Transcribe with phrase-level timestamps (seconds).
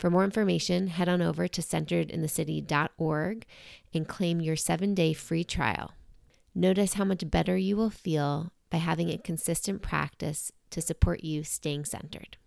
[0.00, 3.44] For more information, head on over to centeredinthecity.org
[3.92, 5.92] and claim your seven day free trial.
[6.54, 11.44] Notice how much better you will feel by having a consistent practice to support you
[11.44, 12.38] staying centered.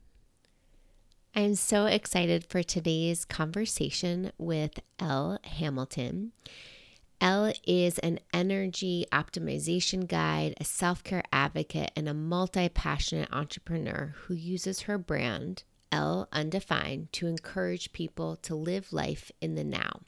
[1.35, 6.31] I am so excited for today's conversation with Elle Hamilton.
[7.21, 14.15] Elle is an energy optimization guide, a self care advocate, and a multi passionate entrepreneur
[14.21, 15.63] who uses her brand,
[15.93, 20.01] Elle Undefined to encourage people to live life in the now.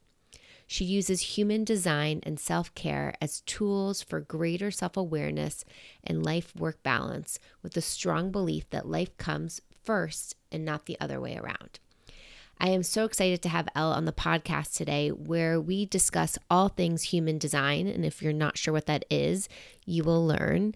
[0.66, 5.64] She uses human design and self care as tools for greater self awareness
[6.04, 10.98] and life work balance, with a strong belief that life comes first and not the
[11.00, 11.80] other way around.
[12.60, 16.70] I am so excited to have Elle on the podcast today, where we discuss all
[16.70, 17.86] things human design.
[17.86, 19.48] And if you're not sure what that is,
[19.86, 20.74] you will learn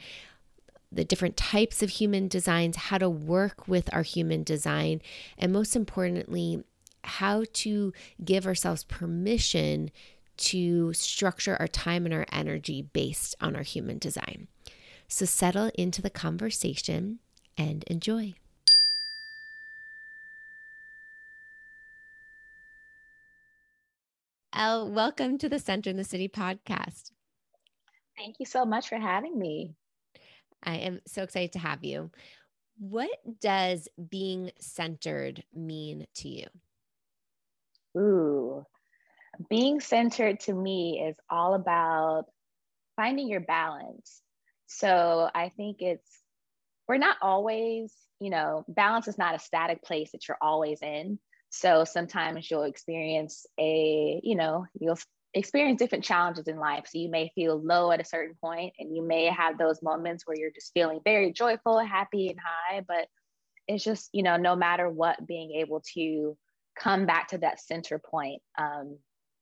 [0.91, 5.01] the different types of human designs, how to work with our human design,
[5.37, 6.63] and most importantly,
[7.03, 9.91] how to give ourselves permission
[10.37, 14.47] to structure our time and our energy based on our human design.
[15.07, 17.19] So settle into the conversation
[17.57, 18.35] and enjoy.
[24.53, 27.11] Elle, welcome to the Center in the City podcast.
[28.17, 29.75] Thank you so much for having me.
[30.63, 32.11] I am so excited to have you.
[32.79, 33.09] What
[33.41, 36.45] does being centered mean to you?
[37.97, 38.65] Ooh,
[39.49, 42.25] being centered to me is all about
[42.95, 44.21] finding your balance.
[44.67, 46.09] So I think it's,
[46.87, 51.19] we're not always, you know, balance is not a static place that you're always in.
[51.49, 54.99] So sometimes you'll experience a, you know, you'll
[55.33, 56.85] experience different challenges in life.
[56.87, 60.25] So you may feel low at a certain point, and you may have those moments
[60.25, 62.81] where you're just feeling very joyful, happy, and high.
[62.87, 63.07] But
[63.67, 66.35] it's just, you know, no matter what, being able to
[66.77, 68.97] come back to that center point, um,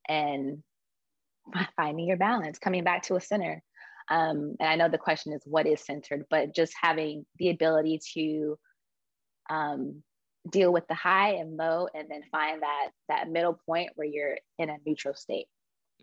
[0.10, 0.64] and
[1.76, 3.64] finding your balance, coming back to a center.
[4.10, 8.00] Um, and I know the question is what is centered, but just having the ability
[8.14, 8.58] to
[9.50, 10.04] um,
[10.50, 14.38] deal with the high and low, and then find that that middle point where you're
[14.58, 15.48] in a neutral state.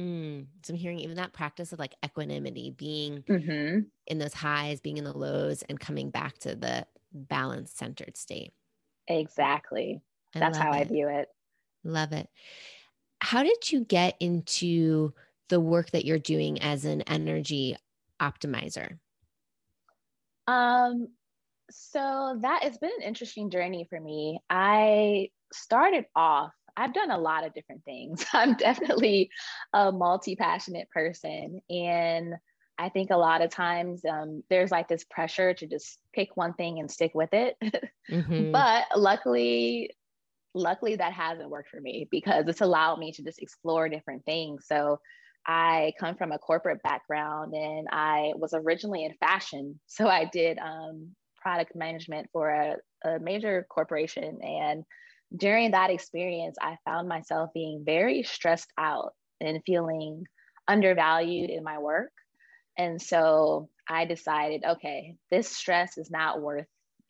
[0.00, 0.46] Mm.
[0.62, 3.80] So I'm hearing even that practice of like equanimity, being mm-hmm.
[4.06, 8.52] in those highs, being in the lows, and coming back to the balanced, centered state.
[9.06, 10.00] Exactly.
[10.34, 10.76] I That's how it.
[10.76, 11.28] I view it.
[11.84, 12.28] Love it.
[13.20, 15.12] How did you get into
[15.48, 17.76] the work that you're doing as an energy
[18.20, 18.98] optimizer?
[20.46, 21.08] Um,
[21.70, 24.40] so that has been an interesting journey for me.
[24.50, 28.24] I started off I've done a lot of different things.
[28.32, 29.30] I'm definitely
[29.72, 31.60] a multi passionate person.
[31.70, 32.34] And
[32.78, 36.54] I think a lot of times um, there's like this pressure to just pick one
[36.54, 37.56] thing and stick with it.
[38.10, 38.52] Mm-hmm.
[38.52, 39.96] but luckily,
[40.52, 44.66] luckily that hasn't worked for me because it's allowed me to just explore different things.
[44.66, 45.00] So
[45.46, 49.80] I come from a corporate background and I was originally in fashion.
[49.86, 52.76] So I did um, product management for a,
[53.08, 54.84] a major corporation and
[55.36, 60.24] during that experience, I found myself being very stressed out and feeling
[60.68, 62.12] undervalued in my work.
[62.78, 66.66] And so I decided, okay, this stress is not worth,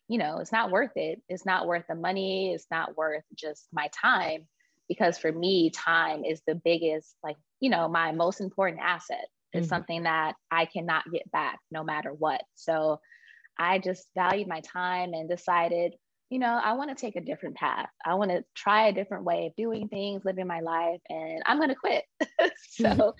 [0.07, 1.21] you know, it's not worth it.
[1.29, 2.53] It's not worth the money.
[2.53, 4.47] It's not worth just my time.
[4.87, 9.27] Because for me, time is the biggest, like, you know, my most important asset.
[9.51, 9.69] It's mm-hmm.
[9.69, 12.43] something that I cannot get back no matter what.
[12.55, 12.99] So
[13.57, 15.95] I just valued my time and decided,
[16.29, 17.89] you know, I want to take a different path.
[18.03, 21.57] I want to try a different way of doing things, living my life, and I'm
[21.57, 22.03] going to quit.
[22.69, 23.13] so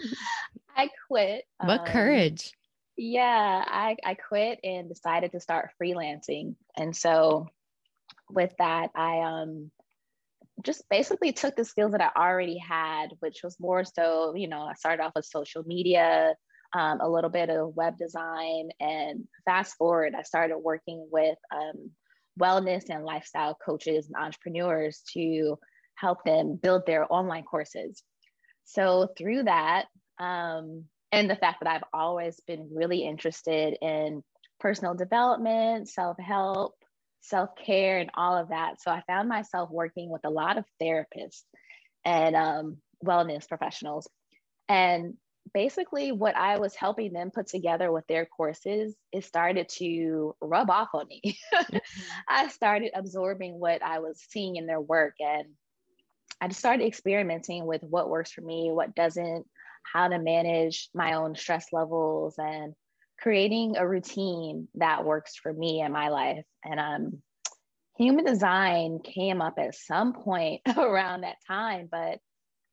[0.75, 1.44] I quit.
[1.60, 2.52] What um, courage.
[2.98, 6.56] Yeah, I, I quit and decided to start freelancing.
[6.78, 7.48] And so
[8.30, 9.69] with that, I um,
[10.63, 14.62] just basically took the skills that I already had, which was more so, you know,
[14.62, 16.36] I started off with social media,
[16.74, 21.92] um, a little bit of web design, and fast forward, I started working with um,
[22.40, 25.58] wellness and lifestyle coaches and entrepreneurs to
[25.96, 28.04] help them build their online courses.
[28.66, 29.86] So through that,
[30.20, 34.24] um, and the fact that I've always been really interested in
[34.60, 36.74] personal development, self help,
[37.22, 38.81] self care, and all of that.
[38.81, 41.44] So I found myself working with a lot of therapists
[42.04, 44.10] and um, wellness professionals.
[44.68, 45.16] And
[45.53, 50.69] basically, what I was helping them put together with their courses, it started to rub
[50.69, 51.21] off on me.
[51.53, 51.77] mm-hmm.
[52.27, 55.47] I started absorbing what I was seeing in their work and
[56.42, 59.45] I just started experimenting with what works for me, what doesn't,
[59.92, 62.74] how to manage my own stress levels and
[63.19, 66.44] creating a routine that works for me in my life.
[66.63, 67.21] And um,
[67.97, 72.19] human design came up at some point around that time, but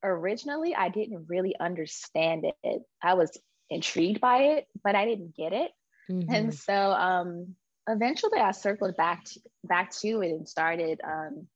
[0.03, 2.83] originally I didn't really understand it.
[3.03, 3.37] I was
[3.71, 5.71] intrigued by it, but I didn't get it.
[6.11, 6.35] Mm-hmm.
[6.35, 7.55] And so um,
[7.89, 11.47] eventually I circled back to, back to it and started um,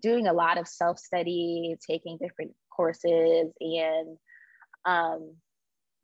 [0.00, 4.18] doing a lot of self study, taking different courses, and
[4.84, 5.34] um,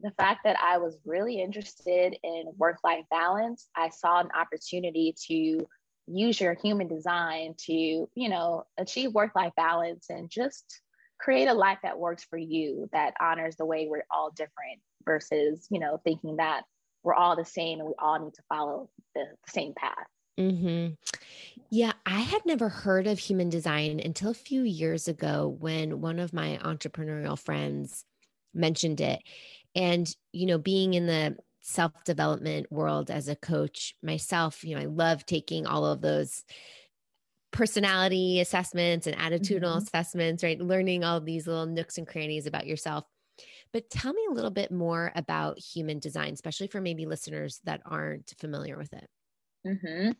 [0.00, 5.14] the fact that I was really interested in work life balance, I saw an opportunity
[5.28, 5.66] to
[6.08, 10.80] use your human design to, you know, achieve work life balance and just
[11.22, 15.66] create a life that works for you that honors the way we're all different versus,
[15.70, 16.64] you know, thinking that
[17.04, 20.06] we're all the same and we all need to follow the, the same path.
[20.38, 20.94] Mm-hmm.
[21.70, 26.18] Yeah, I had never heard of human design until a few years ago when one
[26.18, 28.04] of my entrepreneurial friends
[28.52, 29.22] mentioned it.
[29.74, 34.82] And, you know, being in the self development world as a coach myself, you know,
[34.82, 36.42] I love taking all of those
[37.52, 39.78] personality assessments and attitudinal mm-hmm.
[39.78, 40.60] assessments, right?
[40.60, 43.04] Learning all these little nooks and crannies about yourself.
[43.72, 47.80] But tell me a little bit more about human design, especially for maybe listeners that
[47.86, 49.08] aren't familiar with it.
[49.66, 50.10] Mm-hmm.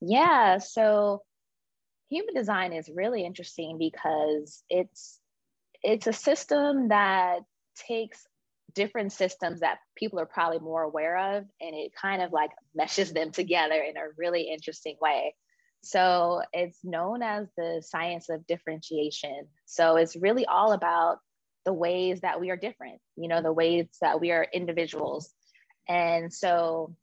[0.00, 0.58] Yeah.
[0.58, 1.22] So
[2.10, 5.18] human design is really interesting because it's
[5.82, 7.40] it's a system that
[7.88, 8.26] takes
[8.74, 13.12] different systems that people are probably more aware of and it kind of like meshes
[13.12, 15.34] them together in a really interesting way.
[15.84, 19.46] So it's known as the science of differentiation.
[19.66, 21.18] So it's really all about
[21.64, 25.32] the ways that we are different, you know, the ways that we are individuals.
[25.88, 26.94] And so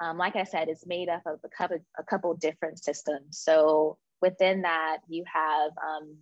[0.00, 3.38] um, like I said, it's made up of a couple, a couple different systems.
[3.38, 6.16] So within that, you have um,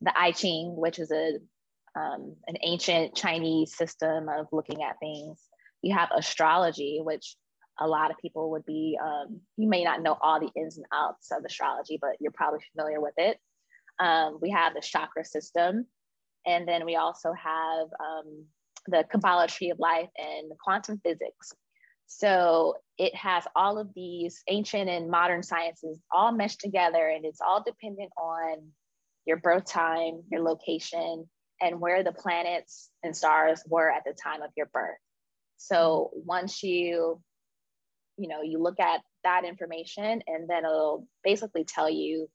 [0.00, 1.38] the I Ching, which is a
[1.98, 5.40] um, an ancient Chinese system of looking at things.
[5.80, 7.36] You have astrology, which
[7.78, 8.98] a lot of people would be.
[9.02, 12.60] Um, you may not know all the ins and outs of astrology, but you're probably
[12.74, 13.38] familiar with it.
[13.98, 15.86] Um, we have the chakra system,
[16.46, 18.44] and then we also have um,
[18.86, 21.52] the Kabbalah tree of life and quantum physics.
[22.06, 27.40] So it has all of these ancient and modern sciences all meshed together, and it's
[27.40, 28.68] all dependent on
[29.26, 31.28] your birth time, your location,
[31.60, 34.98] and where the planets and stars were at the time of your birth.
[35.56, 37.20] So once you,
[38.16, 42.28] you know, you look at that information, and then it'll basically tell you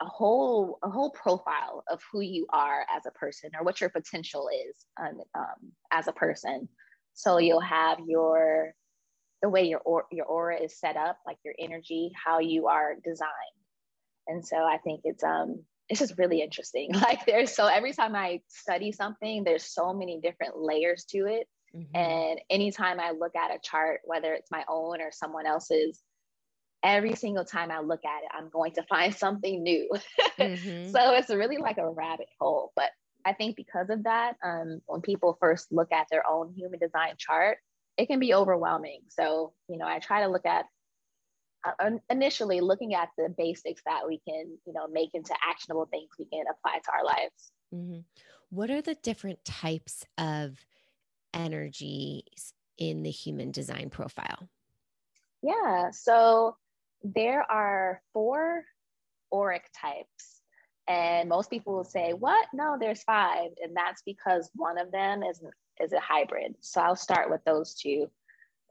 [0.00, 3.90] a whole a whole profile of who you are as a person or what your
[3.90, 6.68] potential is um, um, as a person.
[7.14, 8.74] So you'll have your
[9.42, 12.94] the way your or, your aura is set up, like your energy, how you are
[13.04, 13.30] designed.
[14.26, 16.90] And so I think it's um it's just really interesting.
[16.94, 21.46] Like there's so every time I study something, there's so many different layers to it.
[21.76, 21.96] Mm-hmm.
[21.96, 26.00] And anytime I look at a chart, whether it's my own or someone else's,
[26.82, 29.88] every single time I look at it, I'm going to find something new.
[30.38, 30.90] Mm-hmm.
[30.90, 32.72] so it's really like a rabbit hole.
[32.74, 32.90] But
[33.24, 37.14] I think because of that, um, when people first look at their own human design
[37.18, 37.58] chart,
[37.96, 39.00] it can be overwhelming.
[39.08, 40.64] So, you know, I try to look at
[41.64, 46.08] uh, initially looking at the basics that we can, you know, make into actionable things
[46.18, 47.52] we can apply to our lives.
[47.74, 48.00] Mm-hmm.
[48.48, 50.58] What are the different types of
[51.34, 54.48] energies in the human design profile?
[55.42, 56.56] Yeah, so
[57.02, 58.64] there are four
[59.32, 60.40] auric types.
[60.88, 62.46] And most people will say, What?
[62.52, 63.50] No, there's five.
[63.62, 65.40] And that's because one of them is
[65.80, 66.56] is a hybrid.
[66.60, 68.10] So I'll start with those two.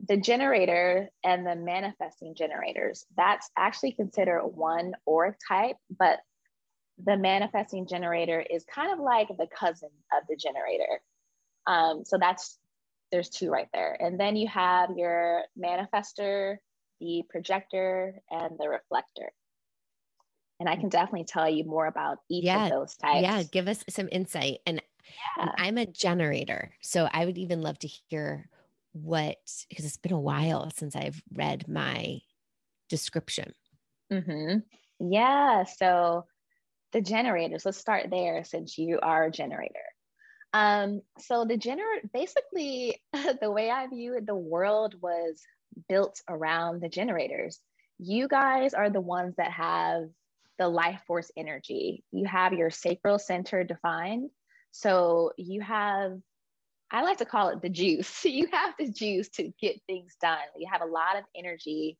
[0.08, 6.20] The generator and the manifesting generators, that's actually considered one auric type, but
[7.04, 11.02] the manifesting generator is kind of like the cousin of the generator.
[11.68, 12.58] Um, so that's,
[13.12, 13.98] there's two right there.
[14.00, 16.58] And then you have your manifestor,
[17.00, 19.32] the projector, and the reflector.
[20.60, 23.22] And I can definitely tell you more about each yeah, of those types.
[23.22, 24.60] Yeah, give us some insight.
[24.66, 25.44] And, yeah.
[25.44, 26.74] and I'm a generator.
[26.82, 28.50] So I would even love to hear
[28.92, 29.38] what,
[29.70, 32.20] because it's been a while since I've read my
[32.90, 33.54] description.
[34.12, 35.10] Mm-hmm.
[35.12, 35.64] Yeah.
[35.64, 36.26] So
[36.92, 39.80] the generators, let's start there since you are a generator.
[40.54, 43.02] Um, so the generator, basically,
[43.42, 45.42] the way I view the world was
[45.88, 47.60] built around the generators.
[48.00, 50.04] You guys are the ones that have
[50.58, 52.04] the life force energy.
[52.12, 54.30] You have your sacral center defined.
[54.72, 56.18] So you have,
[56.92, 58.26] I like to call it the juice.
[58.26, 60.38] You have the juice to get things done.
[60.58, 61.98] You have a lot of energy,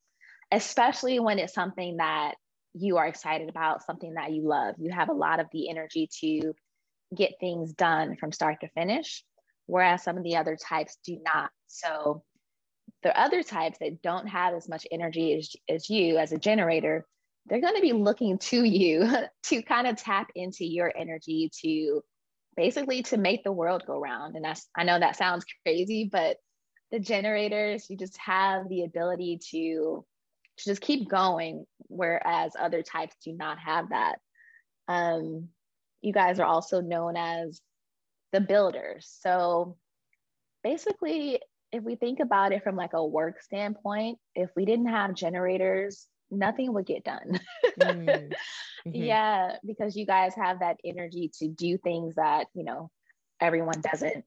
[0.52, 2.36] especially when it's something that
[2.74, 4.76] you are excited about, something that you love.
[4.78, 6.54] You have a lot of the energy to
[7.16, 9.24] get things done from start to finish,
[9.66, 11.50] whereas some of the other types do not.
[11.68, 12.24] So
[13.04, 17.06] the other types that don't have as much energy as, as you as a generator,
[17.46, 19.10] they're going to be looking to you
[19.44, 22.02] to kind of tap into your energy to
[22.56, 24.36] basically to make the world go round.
[24.36, 26.38] And that's, I know that sounds crazy, but
[26.92, 30.06] the generators, you just have the ability to,
[30.58, 34.18] to just keep going, whereas other types do not have that.
[34.88, 35.50] Um,
[36.02, 37.62] you guys are also known as
[38.32, 39.10] the builders.
[39.22, 39.78] So
[40.64, 41.40] basically,
[41.72, 46.08] if we think about it from like a work standpoint, if we didn't have generators,
[46.32, 47.40] nothing would get done.
[47.80, 48.34] mm-hmm.
[48.86, 52.90] Yeah, because you guys have that energy to do things that, you know,
[53.40, 54.24] everyone doesn't.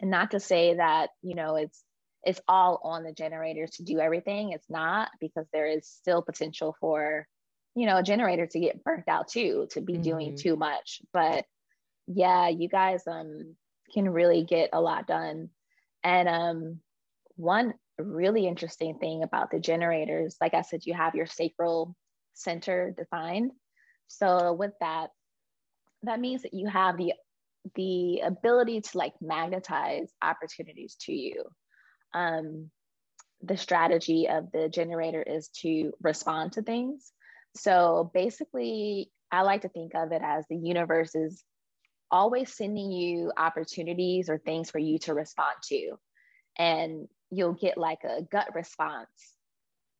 [0.00, 1.82] And not to say that, you know, it's
[2.22, 4.52] it's all on the generators to do everything.
[4.52, 7.26] It's not because there is still potential for
[7.74, 10.02] you know, a generator to get burnt out too, to be mm-hmm.
[10.02, 11.02] doing too much.
[11.12, 11.44] But
[12.06, 13.56] yeah, you guys um
[13.94, 15.50] can really get a lot done.
[16.02, 16.80] And um
[17.36, 21.94] one really interesting thing about the generators, like I said, you have your sacral
[22.34, 23.52] center defined.
[24.08, 25.10] So with that,
[26.02, 27.12] that means that you have the
[27.74, 31.44] the ability to like magnetize opportunities to you.
[32.14, 32.70] Um,
[33.42, 37.12] the strategy of the generator is to respond to things.
[37.56, 41.42] So basically, I like to think of it as the universe is
[42.10, 45.92] always sending you opportunities or things for you to respond to.
[46.58, 49.08] And you'll get like a gut response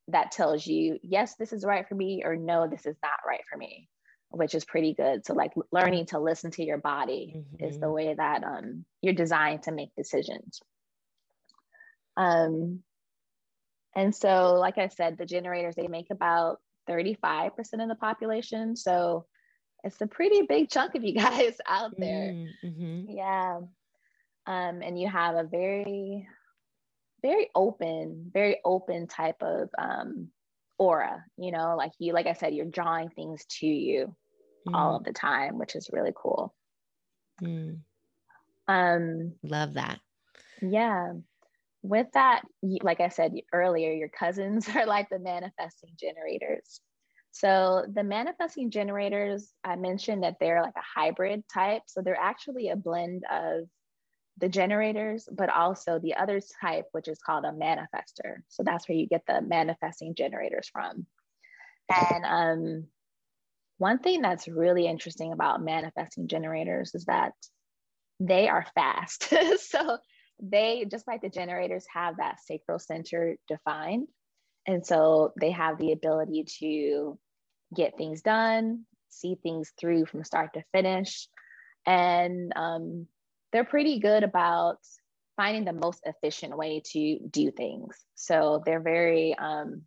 [0.08, 3.42] that tells you, yes, this is right for me, or no, this is not right
[3.50, 3.88] for me,
[4.30, 5.24] which is pretty good.
[5.24, 7.64] So, like learning to listen to your body mm-hmm.
[7.64, 7.94] is the mm-hmm.
[7.94, 10.60] way that um, you're designed to make decisions.
[12.16, 12.80] Um,
[13.94, 16.58] and so, like I said, the generators, they make about
[16.90, 17.50] 35%
[17.82, 18.76] of the population.
[18.76, 19.26] So
[19.84, 22.32] it's a pretty big chunk of you guys out there.
[22.64, 23.10] Mm-hmm.
[23.10, 23.60] Yeah.
[24.46, 26.26] Um, and you have a very,
[27.22, 30.28] very open, very open type of um,
[30.78, 34.16] aura, you know, like you, like I said, you're drawing things to you
[34.66, 34.74] mm.
[34.74, 36.54] all of the time, which is really cool.
[37.42, 37.80] Mm.
[38.66, 40.00] Um, Love that.
[40.62, 41.12] Yeah
[41.82, 46.80] with that, like I said earlier, your cousins are like the manifesting generators.
[47.32, 51.82] So the manifesting generators, I mentioned that they're like a hybrid type.
[51.86, 53.68] So they're actually a blend of
[54.38, 58.38] the generators, but also the other type, which is called a manifestor.
[58.48, 61.06] So that's where you get the manifesting generators from.
[61.88, 62.86] And um,
[63.78, 67.32] one thing that's really interesting about manifesting generators is that
[68.18, 69.32] they are fast.
[69.58, 69.98] so
[70.42, 74.08] they, just like the generators, have that sacral center defined.
[74.66, 77.18] And so they have the ability to
[77.74, 81.28] get things done, see things through from start to finish.
[81.86, 83.06] And um,
[83.52, 84.78] they're pretty good about
[85.36, 87.96] finding the most efficient way to do things.
[88.14, 89.82] So they're very, um,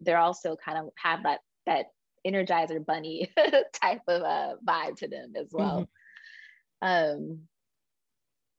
[0.00, 1.86] they're also kind of have that, that
[2.26, 3.32] energizer bunny
[3.82, 5.88] type of uh, vibe to them as well.
[6.82, 7.22] Mm-hmm.
[7.22, 7.40] Um,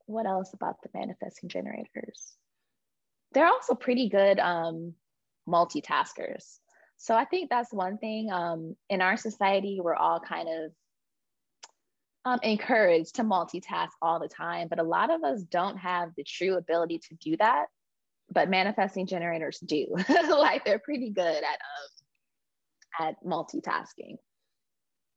[0.08, 2.34] what else about the manifesting generators?
[3.34, 4.94] They're also pretty good um,
[5.48, 6.60] multitaskers.
[6.98, 8.32] So I think that's one thing.
[8.32, 10.72] Um, in our society, we're all kind of
[12.26, 16.24] um, encouraged to multitask all the time, but a lot of us don't have the
[16.24, 17.66] true ability to do that.
[18.30, 19.88] But manifesting generators do.
[20.30, 21.60] like they're pretty good at
[23.00, 24.18] um, at multitasking,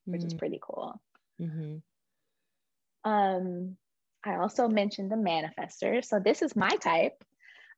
[0.05, 0.27] which mm-hmm.
[0.27, 1.01] is pretty cool.
[1.41, 1.77] Mm-hmm.
[3.09, 3.75] Um,
[4.23, 6.05] I also mentioned the manifestors.
[6.05, 7.23] So this is my type.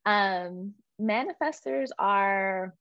[0.06, 2.74] Um, manifestors are,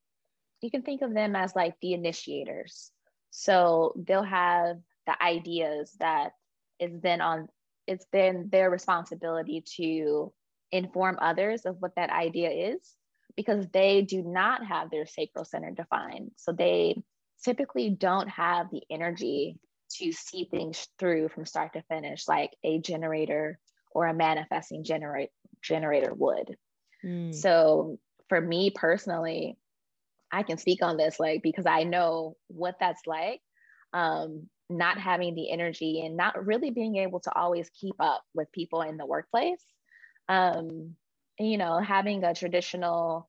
[0.61, 2.91] you can think of them as like the initiators.
[3.31, 4.77] So they'll have
[5.07, 6.33] the ideas that
[6.79, 7.49] is then on,
[7.87, 10.33] it's then their responsibility to
[10.71, 12.79] inform others of what that idea is
[13.37, 16.33] because they do not have their sacral center defined.
[16.37, 17.03] So they
[17.45, 19.59] typically don't have the energy
[19.99, 23.59] to see things through from start to finish like a generator
[23.91, 25.31] or a manifesting generate
[25.63, 26.57] generator would.
[27.05, 27.35] Mm.
[27.35, 29.57] So for me personally,
[30.31, 33.41] I can speak on this like because I know what that's like.
[33.93, 38.51] Um, not having the energy and not really being able to always keep up with
[38.53, 39.63] people in the workplace.
[40.29, 40.97] Um,
[41.39, 43.29] you know, having a traditional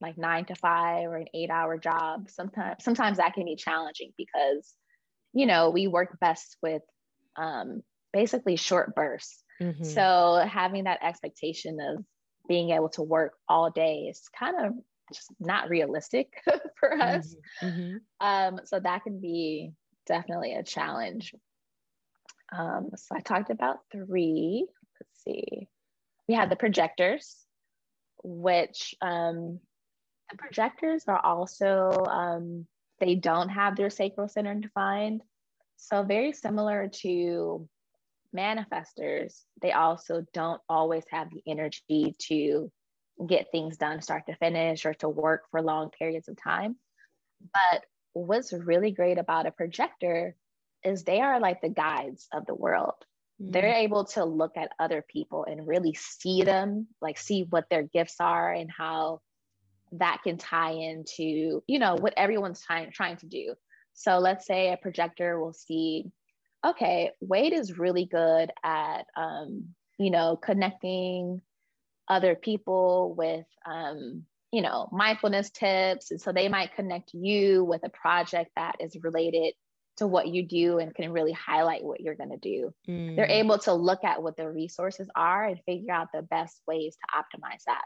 [0.00, 4.12] like nine to five or an eight hour job, sometimes sometimes that can be challenging
[4.16, 4.74] because,
[5.32, 6.82] you know, we work best with
[7.36, 9.42] um, basically short bursts.
[9.60, 9.84] Mm-hmm.
[9.84, 12.04] So having that expectation of
[12.48, 14.72] being able to work all day is kind of
[15.12, 16.32] just not realistic
[16.80, 17.34] for us.
[17.62, 17.80] Mm-hmm.
[17.80, 18.26] mm-hmm.
[18.26, 19.72] Um, so that can be
[20.06, 21.34] definitely a challenge.
[22.56, 24.66] Um, so I talked about three.
[25.00, 25.68] Let's see.
[26.28, 27.36] We have the projectors,
[28.22, 29.58] which um,
[30.30, 32.66] the projectors are also, um,
[33.02, 35.22] they don't have their sacral center defined.
[35.76, 37.68] So very similar to
[38.34, 42.70] manifestors, they also don't always have the energy to
[43.26, 46.76] get things done start to finish or to work for long periods of time.
[47.52, 50.36] But what's really great about a projector
[50.84, 52.94] is they are like the guides of the world.
[53.42, 53.50] Mm-hmm.
[53.50, 57.82] They're able to look at other people and really see them, like see what their
[57.82, 59.22] gifts are and how
[59.92, 63.54] that can tie into, you know, what everyone's trying trying to do.
[63.94, 66.10] So let's say a projector will see,
[66.66, 71.42] okay, Wade is really good at, um, you know, connecting
[72.08, 76.10] other people with um, you know, mindfulness tips.
[76.10, 79.54] And so they might connect you with a project that is related
[79.96, 82.72] to what you do and can really highlight what you're going to do.
[82.88, 83.16] Mm.
[83.16, 86.96] They're able to look at what the resources are and figure out the best ways
[86.96, 87.82] to optimize that.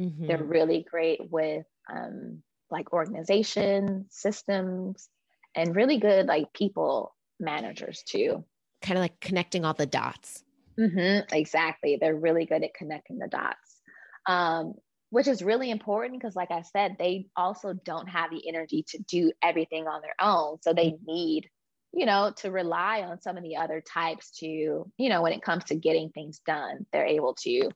[0.00, 0.26] Mm-hmm.
[0.26, 5.08] They're really great with um, like organization, systems,
[5.54, 8.44] and really good like people managers too.
[8.82, 10.42] Kind of like connecting all the dots.
[10.78, 11.98] Mm-hmm, exactly.
[12.00, 13.80] They're really good at connecting the dots.
[14.26, 14.74] Um,
[15.10, 18.98] which is really important because like i said they also don't have the energy to
[19.08, 21.48] do everything on their own so they need
[21.92, 25.42] you know to rely on some of the other types to you know when it
[25.42, 27.70] comes to getting things done they're able to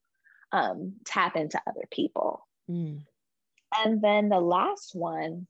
[0.53, 2.47] um, tap into other people.
[2.71, 3.03] Mm.
[3.77, 5.49] and then the last one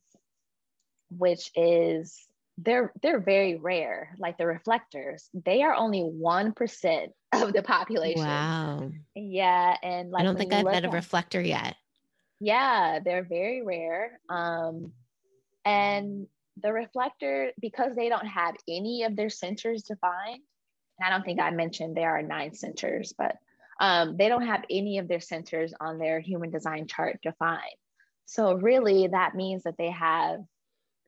[1.10, 7.62] which is they're they're very rare like the reflectors they are only 1% of the
[7.62, 8.22] population.
[8.22, 8.90] Wow.
[9.14, 11.76] Yeah and like i don't think i've met a reflector yet.
[12.40, 14.92] Yeah they're very rare um
[15.64, 16.26] and
[16.62, 20.42] the reflector because they don't have any of their centers defined
[20.98, 23.36] and i don't think i mentioned there are nine centers but
[23.80, 27.60] um, they don't have any of their centers on their human design chart defined
[28.26, 30.40] so really that means that they have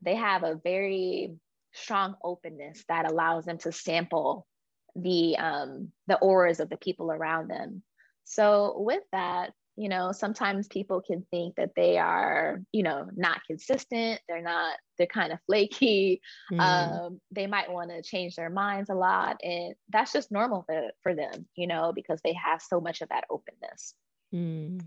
[0.02, 1.32] they have a very
[1.72, 4.46] strong openness that allows them to sample
[4.94, 7.82] the um, the auras of the people around them.
[8.24, 13.40] So with that, you know, sometimes people can think that they are, you know, not
[13.46, 14.20] consistent.
[14.28, 14.76] They're not.
[14.98, 16.20] They're kind of flaky.
[16.52, 16.60] Mm.
[16.60, 20.90] Um, they might want to change their minds a lot, and that's just normal for,
[21.02, 23.94] for them, you know, because they have so much of that openness.
[24.34, 24.84] Mm.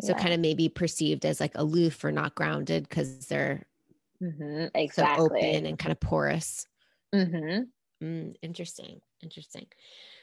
[0.00, 3.66] So kind of maybe perceived as like aloof or not grounded because they're
[4.22, 5.26] mm-hmm, exactly.
[5.26, 6.66] so open and kind of porous.
[7.14, 7.62] Mm-hmm.
[8.04, 9.00] Mm, interesting.
[9.22, 9.66] Interesting.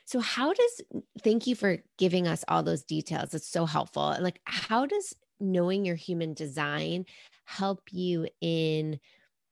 [0.07, 0.81] So, how does,
[1.21, 3.33] thank you for giving us all those details.
[3.33, 4.15] It's so helpful.
[4.21, 7.05] Like, how does knowing your human design
[7.43, 9.01] help you in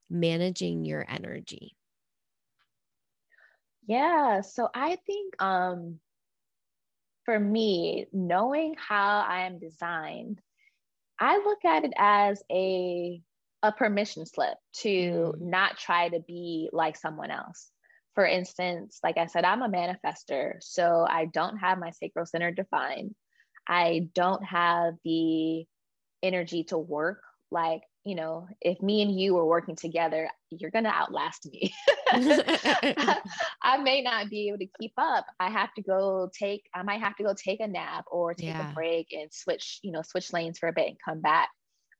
[0.09, 1.75] managing your energy?
[3.85, 4.39] Yeah.
[4.41, 5.99] So, I think, um,
[7.25, 10.39] for me, knowing how I am designed,
[11.19, 13.21] I look at it as a
[13.61, 15.41] a permission slip to mm.
[15.41, 17.71] not try to be like someone else.
[18.15, 22.51] For instance, like I said, I'm a manifestor, so I don't have my sacral center
[22.51, 23.13] defined.
[23.67, 25.65] I don't have the
[26.23, 30.83] energy to work like you know, if me and you were working together, you're going
[30.83, 31.73] to outlast me.
[33.63, 35.25] I may not be able to keep up.
[35.39, 38.49] I have to go take, I might have to go take a nap or take
[38.49, 38.69] yeah.
[38.69, 41.49] a break and switch, you know, switch lanes for a bit and come back.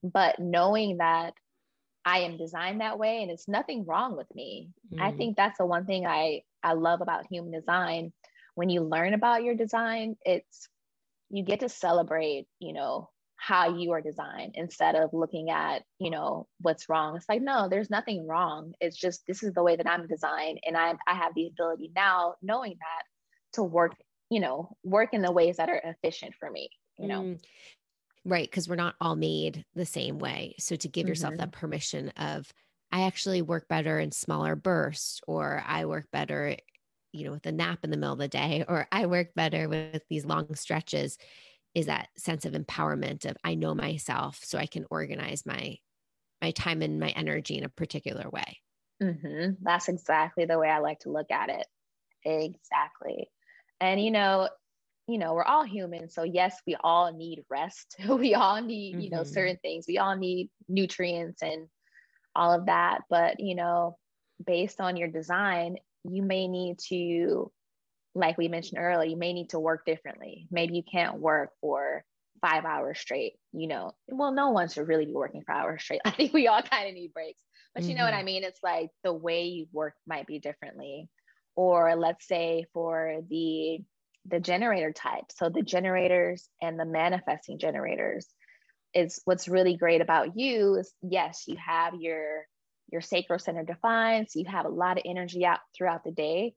[0.04, 1.34] But knowing that
[2.06, 4.70] I am designed that way and it's nothing wrong with me.
[4.94, 5.02] Mm.
[5.02, 8.14] I think that's the one thing I I love about human design.
[8.54, 10.70] When you learn about your design, it's
[11.30, 16.10] you get to celebrate, you know, how you are designed instead of looking at, you
[16.10, 17.18] know, what's wrong.
[17.18, 18.74] It's like, no, there's nothing wrong.
[18.80, 21.92] It's just this is the way that I'm designed and I I have the ability
[21.96, 23.04] now knowing that
[23.54, 23.94] to work,
[24.30, 27.22] you know, work in the ways that are efficient for me, you know.
[27.22, 27.40] Mm.
[28.26, 28.50] Right.
[28.50, 30.56] Because we're not all made the same way.
[30.60, 31.42] So to give yourself mm-hmm.
[31.42, 32.52] that permission of
[32.92, 36.56] I actually work better in smaller bursts, or I work better,
[37.12, 39.68] you know, with a nap in the middle of the day, or I work better
[39.68, 41.18] with these long stretches
[41.74, 45.78] is that sense of empowerment of I know myself so I can organize my
[46.42, 48.60] my time and my energy in a particular way.
[49.04, 49.54] Mm-hmm.
[49.62, 51.68] That's exactly the way I like to look at it.
[52.24, 53.30] Exactly.
[53.82, 54.50] And you know,
[55.08, 56.10] you know, we're all human.
[56.10, 57.96] So yes, we all need rest.
[58.10, 59.02] we all need, mm-hmm.
[59.02, 59.34] you know, mm-hmm.
[59.34, 59.86] certain things.
[59.88, 61.68] We all need nutrients and
[62.36, 63.02] all of that.
[63.10, 63.98] But, you know,
[64.46, 67.52] based on your design, you may need to,
[68.14, 70.48] like we mentioned earlier, you may need to work differently.
[70.52, 72.04] Maybe you can't work for
[72.42, 73.94] five hours straight, you know.
[74.08, 76.02] Well, no one should really be working for hours straight.
[76.06, 77.42] I think we all kind of need breaks.
[77.74, 77.92] But mm-hmm.
[77.92, 78.20] you know what mm-hmm.
[78.20, 78.44] I mean?
[78.44, 81.10] It's like the way you work might be differently.
[81.56, 83.80] Or let's say for the
[84.28, 85.26] the generator type.
[85.36, 88.28] So the generators and the manifesting generators
[88.94, 92.46] is what's really great about you is yes, you have your
[92.92, 96.54] your sacral center defined, so you have a lot of energy out throughout the day.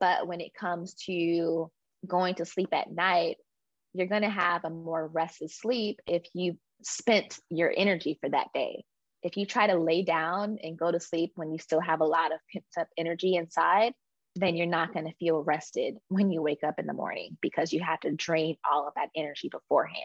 [0.00, 1.70] But when it comes to
[2.06, 3.36] going to sleep at night,
[3.94, 8.48] you're going to have a more rested sleep if you spent your energy for that
[8.52, 8.84] day.
[9.22, 12.06] If you try to lay down and go to sleep when you still have a
[12.06, 13.92] lot of pent up energy inside,
[14.40, 17.72] then you're not going to feel rested when you wake up in the morning because
[17.72, 19.96] you have to drain all of that energy beforehand.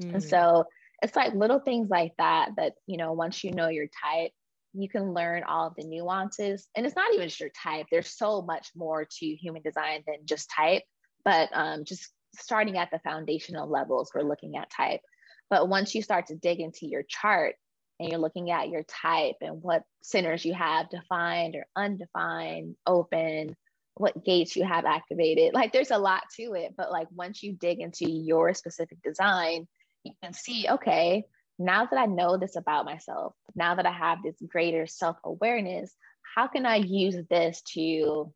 [0.00, 0.14] Mm.
[0.14, 0.64] And so
[1.02, 4.32] it's like little things like that that, you know, once you know your type,
[4.74, 6.68] you can learn all of the nuances.
[6.76, 10.26] And it's not even just your type, there's so much more to human design than
[10.26, 10.82] just type,
[11.24, 15.00] but um, just starting at the foundational levels, we're looking at type.
[15.48, 17.54] But once you start to dig into your chart,
[17.98, 23.56] and you're looking at your type and what centers you have defined or undefined, open,
[23.94, 25.54] what gates you have activated.
[25.54, 29.66] Like there's a lot to it, but like once you dig into your specific design,
[30.04, 31.24] you can see, okay,
[31.58, 35.92] now that I know this about myself, now that I have this greater self awareness,
[36.34, 38.32] how can I use this to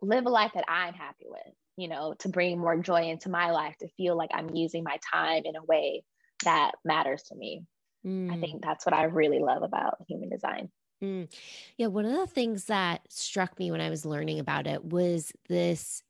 [0.00, 1.54] live a life that I'm happy with?
[1.76, 4.98] You know, to bring more joy into my life, to feel like I'm using my
[5.12, 6.04] time in a way
[6.44, 7.64] that matters to me.
[8.06, 8.32] Mm.
[8.32, 10.70] I think that's what I really love about human design.
[11.02, 11.30] Mm.
[11.76, 15.32] Yeah, one of the things that struck me when I was learning about it was
[15.48, 16.02] this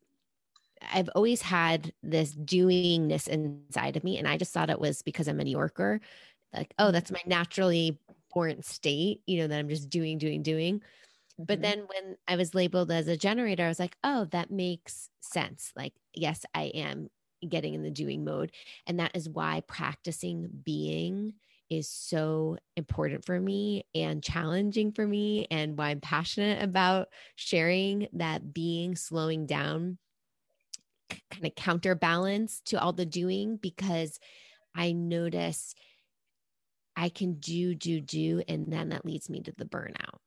[0.93, 4.17] I've always had this doingness inside of me.
[4.17, 5.99] And I just thought it was because I'm a New Yorker.
[6.53, 7.97] Like, oh, that's my naturally
[8.33, 10.75] born state, you know, that I'm just doing, doing, doing.
[10.79, 11.43] Mm-hmm.
[11.45, 15.09] But then when I was labeled as a generator, I was like, oh, that makes
[15.21, 15.71] sense.
[15.75, 17.09] Like, yes, I am
[17.47, 18.51] getting in the doing mode.
[18.85, 21.33] And that is why practicing being
[21.69, 28.07] is so important for me and challenging for me, and why I'm passionate about sharing
[28.13, 29.97] that being slowing down
[31.31, 34.19] kind of counterbalance to all the doing because
[34.75, 35.73] I notice
[36.95, 40.19] I can do, do, do, and then that leads me to the burnout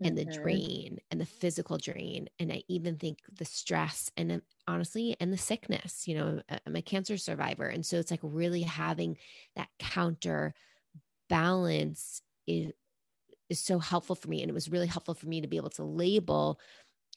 [0.00, 0.42] and the mm-hmm.
[0.42, 2.28] drain and the physical drain.
[2.38, 6.06] And I even think the stress and honestly, and the sickness.
[6.06, 7.66] You know, I'm a cancer survivor.
[7.66, 9.16] And so it's like really having
[9.56, 10.54] that counter
[11.32, 12.72] balance is
[13.48, 15.70] is so helpful for me and it was really helpful for me to be able
[15.70, 16.60] to label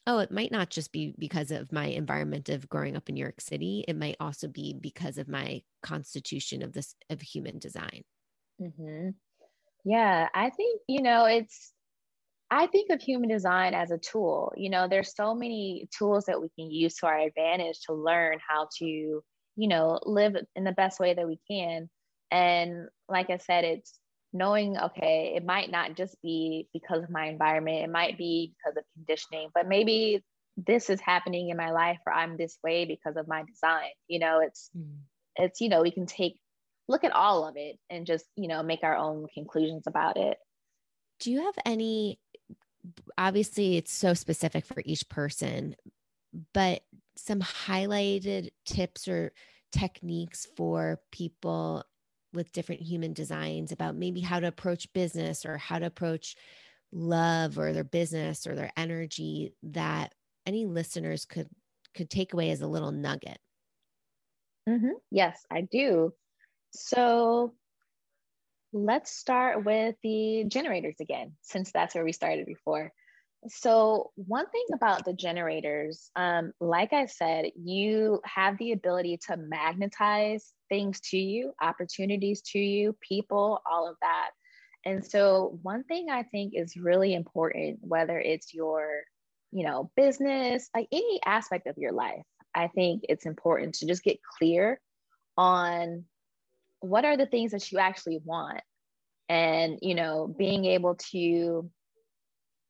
[0.07, 3.21] oh it might not just be because of my environment of growing up in new
[3.21, 8.03] york city it might also be because of my constitution of this of human design.
[8.61, 9.09] Mm-hmm.
[9.83, 11.73] yeah i think you know it's
[12.49, 14.53] i think of human design as a tool.
[14.55, 18.39] You know there's so many tools that we can use to our advantage to learn
[18.47, 21.89] how to you know live in the best way that we can.
[22.31, 23.99] And like i said it's
[24.35, 28.77] knowing, okay, it might not just be because of my environment, it might be because
[28.77, 30.23] of conditioning, but maybe
[30.57, 33.89] this is happening in my life or I'm this way because of my design.
[34.07, 34.97] You know, it's, mm.
[35.35, 36.39] it's, you know, we can take,
[36.87, 40.37] look at all of it and just, you know, make our own conclusions about it.
[41.19, 42.19] Do you have any,
[43.17, 45.75] obviously, it's so specific for each person,
[46.53, 46.81] but
[47.15, 49.31] some highlighted tips or
[49.71, 51.83] techniques for people
[52.35, 56.35] with different human designs about maybe how to approach business or how to approach
[56.91, 60.13] love or their business or their energy that
[60.45, 61.49] any listeners could
[61.95, 63.39] could take away as a little nugget.
[64.67, 64.97] Mm-hmm.
[65.11, 66.13] yes i do.
[66.71, 67.53] So
[68.73, 72.91] let's start with the generators again since that's where we started before
[73.47, 79.37] so one thing about the generators um, like i said you have the ability to
[79.37, 84.31] magnetize things to you, opportunities to you, people, all of that.
[84.85, 89.01] And so, one thing I think is really important, whether it's your,
[89.51, 94.03] you know, business, like any aspect of your life, I think it's important to just
[94.03, 94.79] get clear
[95.37, 96.05] on
[96.81, 98.61] what are the things that you actually want
[99.27, 101.67] and you know being able to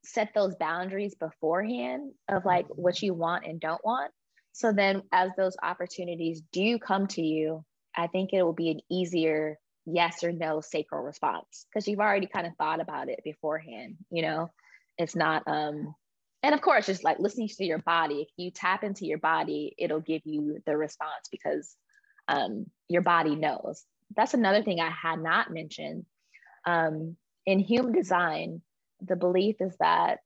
[0.06, 4.12] set those boundaries beforehand of like what you want and don't want.
[4.52, 7.64] So then as those opportunities do come to you,
[7.94, 12.26] I think it will be an easier yes or no sacral response because you've already
[12.26, 14.50] kind of thought about it beforehand, you know?
[14.98, 15.94] It's not um
[16.42, 18.22] and of course just like listening to your body.
[18.22, 21.76] If you tap into your body, it'll give you the response because
[22.28, 23.84] um your body knows.
[24.16, 26.06] That's another thing I had not mentioned.
[26.64, 28.62] Um in human design,
[29.00, 30.18] the belief is that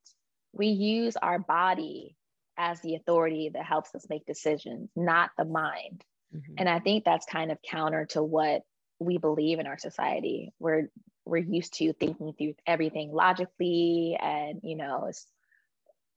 [0.52, 2.16] we use our body
[2.59, 6.04] as the authority that helps us make decisions, not the mind.
[6.35, 6.54] Mm-hmm.
[6.59, 8.62] And I think that's kind of counter to what
[8.98, 10.52] we believe in our society.
[10.59, 10.90] We're
[11.24, 15.26] we're used to thinking through everything logically and you know it's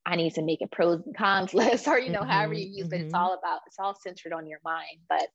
[0.05, 2.67] I need to make a pros and cons list or you know mm-hmm, however you
[2.67, 2.95] use mm-hmm.
[2.95, 5.27] it it's all about it's all centered on your mind but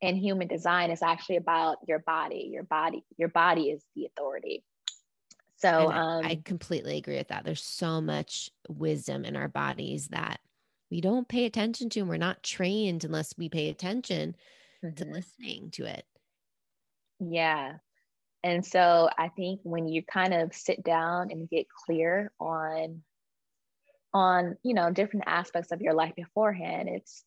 [0.00, 4.62] in human design it's actually about your body your body your body is the authority
[5.64, 7.44] so um, I completely agree with that.
[7.44, 10.40] There's so much wisdom in our bodies that
[10.90, 14.36] we don't pay attention to, and we're not trained unless we pay attention
[14.84, 14.94] mm-hmm.
[14.94, 16.04] to listening to it.
[17.18, 17.74] Yeah.
[18.42, 23.02] And so I think when you kind of sit down and get clear on
[24.12, 27.24] on, you know, different aspects of your life beforehand, it's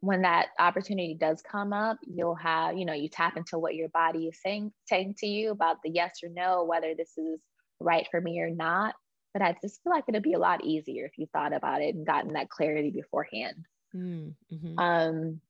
[0.00, 3.88] when that opportunity does come up, you'll have, you know, you tap into what your
[3.88, 7.40] body is saying saying to you about the yes or no, whether this is
[7.80, 8.94] right for me or not.
[9.32, 11.94] But I just feel like it'd be a lot easier if you thought about it
[11.94, 13.64] and gotten that clarity beforehand.
[13.94, 14.78] Mm, mm-hmm.
[14.78, 15.40] Um,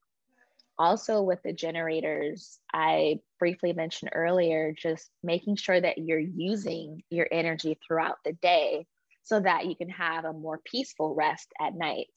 [0.79, 7.29] also, with the generators, I briefly mentioned earlier, just making sure that you're using your
[7.31, 8.87] energy throughout the day
[9.23, 12.09] so that you can have a more peaceful rest at night.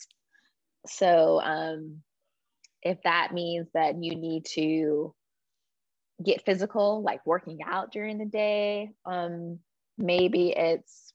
[0.88, 2.04] So, um,
[2.82, 5.14] if that means that you need to
[6.24, 9.60] get physical, like working out during the day, um,
[9.98, 11.14] maybe it's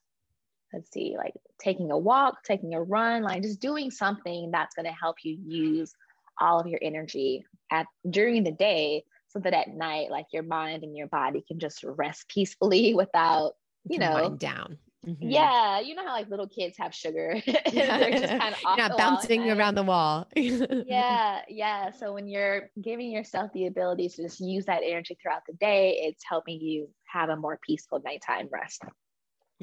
[0.73, 4.87] let's see like taking a walk taking a run like just doing something that's going
[4.87, 5.95] to help you use
[6.41, 10.83] all of your energy at during the day so that at night like your mind
[10.83, 13.55] and your body can just rest peacefully without
[13.89, 15.31] you know down Mm-hmm.
[15.31, 17.41] Yeah, you know how like little kids have sugar.
[17.47, 20.29] they're just kind of yeah, bouncing around the wall.
[20.37, 21.91] yeah, yeah.
[21.93, 26.01] So when you're giving yourself the ability to just use that energy throughout the day,
[26.03, 28.83] it's helping you have a more peaceful nighttime rest.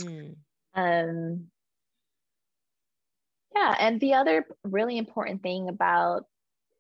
[0.02, 0.36] Mm.
[0.74, 1.48] Um,
[3.56, 6.26] yeah, and the other really important thing about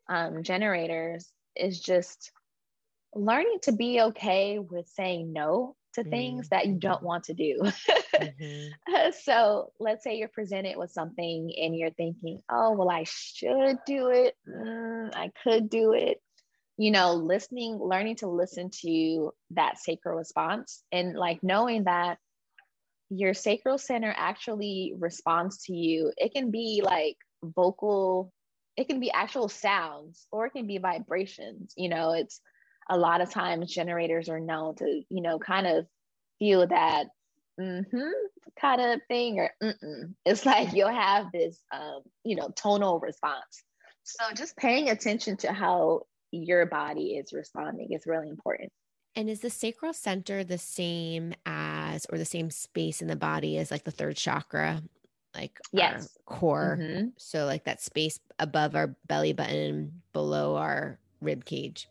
[0.10, 2.32] um, generators is just
[3.13, 6.55] learning to be okay with saying no to things mm-hmm.
[6.55, 7.60] that you don't want to do.
[8.15, 9.10] mm-hmm.
[9.23, 14.10] So let's say you're presented with something and you're thinking, oh, well, I should do
[14.10, 14.36] it.
[14.47, 16.21] Mm, I could do it.
[16.77, 22.17] You know, listening, learning to listen to that sacral response and like knowing that
[23.10, 26.12] your sacral center actually responds to you.
[26.17, 28.31] It can be like vocal,
[28.75, 31.73] it can be actual sounds or it can be vibrations.
[31.77, 32.41] You know, it's
[32.89, 35.88] a lot of times generators are known to, you know, kind of
[36.39, 37.08] feel that
[37.60, 38.12] mm-hmm
[38.60, 40.13] kind of thing or mm-mm.
[40.26, 43.63] it's like you'll have this um, you know tonal response.
[44.04, 48.71] So just paying attention to how your body is responding is really important.
[49.15, 53.58] And is the sacral center the same as or the same space in the body
[53.58, 54.82] as like the third chakra
[55.34, 56.10] like yes.
[56.26, 56.78] core?
[56.80, 57.08] Mm-hmm.
[57.17, 61.88] so like that space above our belly button below our rib cage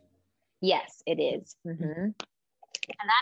[0.64, 1.57] Yes, it is.
[1.66, 1.85] Mm-hmm.
[1.85, 2.14] And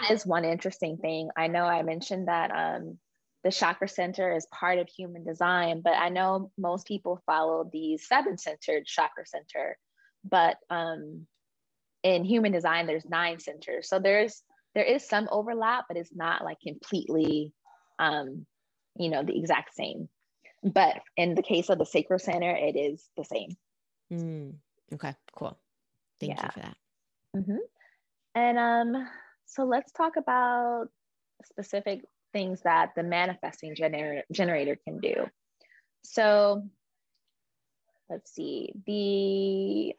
[0.01, 1.31] that is one interesting thing.
[1.37, 2.99] I know I mentioned that um,
[3.43, 7.99] the chakra center is part of human design, but I know most people follow the
[7.99, 9.77] seven centered chakra center.
[10.25, 11.27] But um,
[12.05, 13.89] in human design, there's nine centers.
[13.89, 14.41] So there's
[14.77, 17.53] there is some overlap, but it's not like completely,
[17.99, 18.47] um,
[18.97, 20.09] you know, the exact same.
[20.63, 23.57] But in the case of the sacral center, it is the same.
[24.13, 24.55] Mm,
[24.95, 25.59] okay, cool.
[26.21, 26.45] Thank yeah.
[26.45, 26.77] you for that.
[27.37, 27.57] Mm-hmm.
[28.35, 29.09] And um,
[29.47, 30.87] so let's talk about
[31.45, 35.27] specific things that the manifesting gener- generator can do.
[36.05, 36.65] So
[38.09, 39.95] let's see, the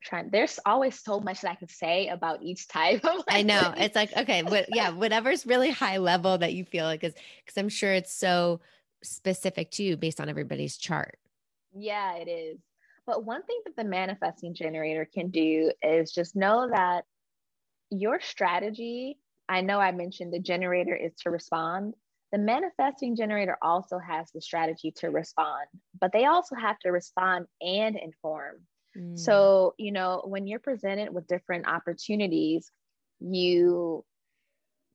[0.00, 3.02] trying there's always so much that I can say about each type.
[3.02, 3.74] like, I know.
[3.76, 7.58] It's like, okay, what yeah, whatever's really high level that you feel like is because
[7.58, 8.60] I'm sure it's so
[9.02, 11.18] specific to you based on everybody's chart.
[11.74, 12.58] Yeah, it is.
[13.08, 17.04] But one thing that the manifesting generator can do is just know that
[17.88, 19.18] your strategy,
[19.48, 21.94] I know I mentioned the generator is to respond.
[22.32, 25.68] The manifesting generator also has the strategy to respond,
[25.98, 28.56] but they also have to respond and inform.
[28.94, 29.18] Mm.
[29.18, 32.70] So, you know, when you're presented with different opportunities,
[33.20, 34.04] you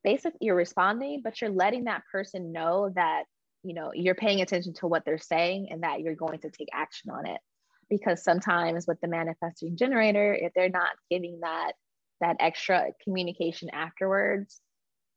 [0.04, 3.23] basically you're responding, but you're letting that person know that
[3.63, 6.69] you know you're paying attention to what they're saying and that you're going to take
[6.73, 7.41] action on it
[7.89, 11.73] because sometimes with the manifesting generator if they're not giving that
[12.21, 14.61] that extra communication afterwards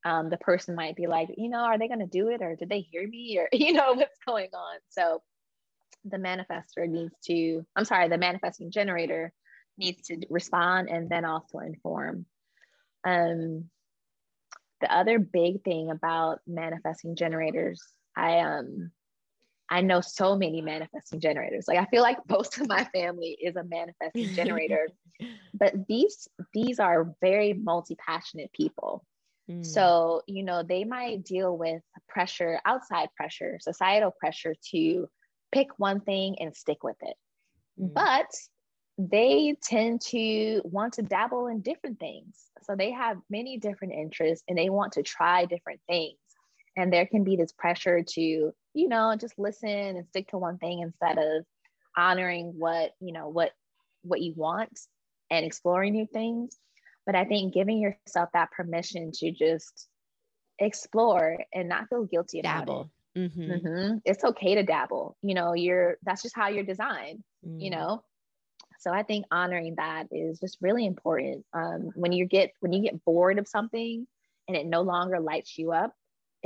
[0.06, 2.40] um, the person might be like you know are they going to do it?
[2.40, 3.38] Or did they hear me?
[3.38, 4.78] Or you know what's going on?
[4.88, 5.22] So
[6.04, 9.32] the manifestor needs to i'm sorry the manifesting generator
[9.76, 12.24] needs to respond and then also inform.
[13.04, 13.68] Um,
[14.80, 17.82] the other big thing about manifesting generators
[18.16, 18.90] i um
[19.68, 21.66] I know so many manifesting generators.
[21.66, 24.88] Like I feel like most of my family is a manifesting generator.
[25.54, 29.04] but these these are very multi-passionate people.
[29.50, 29.64] Mm.
[29.64, 35.08] So, you know, they might deal with pressure, outside pressure, societal pressure to
[35.52, 37.16] pick one thing and stick with it.
[37.80, 37.94] Mm.
[37.94, 38.30] But
[38.98, 42.50] they tend to want to dabble in different things.
[42.62, 46.16] So they have many different interests and they want to try different things.
[46.76, 50.58] And there can be this pressure to you know, just listen and stick to one
[50.58, 51.44] thing instead of
[51.96, 53.52] honoring what, you know, what
[54.02, 54.78] what you want
[55.30, 56.56] and exploring new things.
[57.06, 59.88] But I think giving yourself that permission to just
[60.58, 62.90] explore and not feel guilty about dabble.
[63.14, 63.18] it.
[63.18, 63.52] Mm-hmm.
[63.52, 63.96] Mm-hmm.
[64.04, 65.16] It's okay to dabble.
[65.22, 67.24] You know, you're that's just how you're designed.
[67.46, 67.62] Mm.
[67.62, 68.02] You know,
[68.78, 71.46] so I think honoring that is just really important.
[71.54, 74.06] Um, when you get when you get bored of something
[74.48, 75.94] and it no longer lights you up,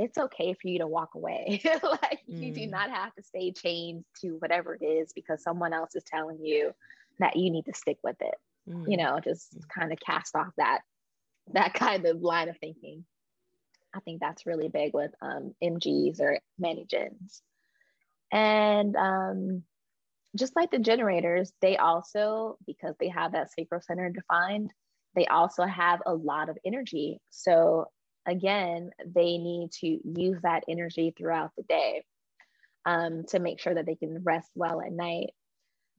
[0.01, 1.61] it's okay for you to walk away.
[1.83, 2.43] like mm.
[2.43, 2.71] you do mm.
[2.71, 6.71] not have to stay chained to whatever it is because someone else is telling you
[7.19, 8.35] that you need to stick with it.
[8.67, 8.85] Mm.
[8.89, 9.61] You know, just mm.
[9.69, 10.79] kind of cast off that
[11.53, 13.05] that kind of line of thinking.
[13.93, 17.41] I think that's really big with um, MGs or Mani-Gens.
[18.31, 19.63] And um,
[20.37, 24.71] just like the generators, they also, because they have that sacral center defined,
[25.13, 27.19] they also have a lot of energy.
[27.31, 27.87] So
[28.25, 32.03] again, they need to use that energy throughout the day
[32.85, 35.31] um, to make sure that they can rest well at night.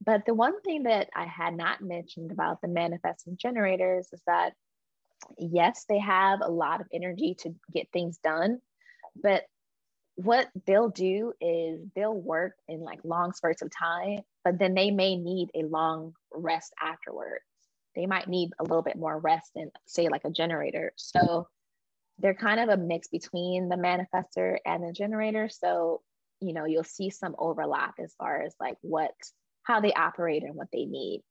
[0.04, 4.54] But the one thing that I had not mentioned about the manifesting generators is that,
[5.38, 8.60] yes, they have a lot of energy to get things done,
[9.14, 9.44] but
[10.16, 14.90] what they'll do is they'll work in like long spurts of time, but then they
[14.90, 17.44] may need a long rest afterwards.
[17.94, 20.92] They might need a little bit more rest than, say, like a generator.
[20.96, 21.48] So
[22.22, 25.48] they're kind of a mix between the manifestor and the generator.
[25.48, 26.00] So,
[26.40, 29.10] you know, you'll see some overlap as far as like what,
[29.64, 31.22] how they operate and what they need.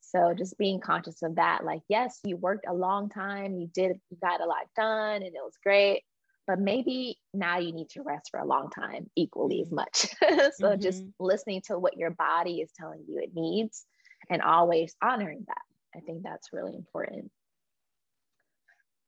[0.00, 4.00] So just being conscious of that, like, yes, you worked a long time, you did,
[4.10, 6.02] you got a lot done and it was great,
[6.46, 10.06] but maybe now you need to rest for a long time equally as much.
[10.56, 10.80] so mm-hmm.
[10.80, 13.84] just listening to what your body is telling you it needs
[14.30, 15.62] and always honoring that.
[15.94, 17.30] I think that's really important.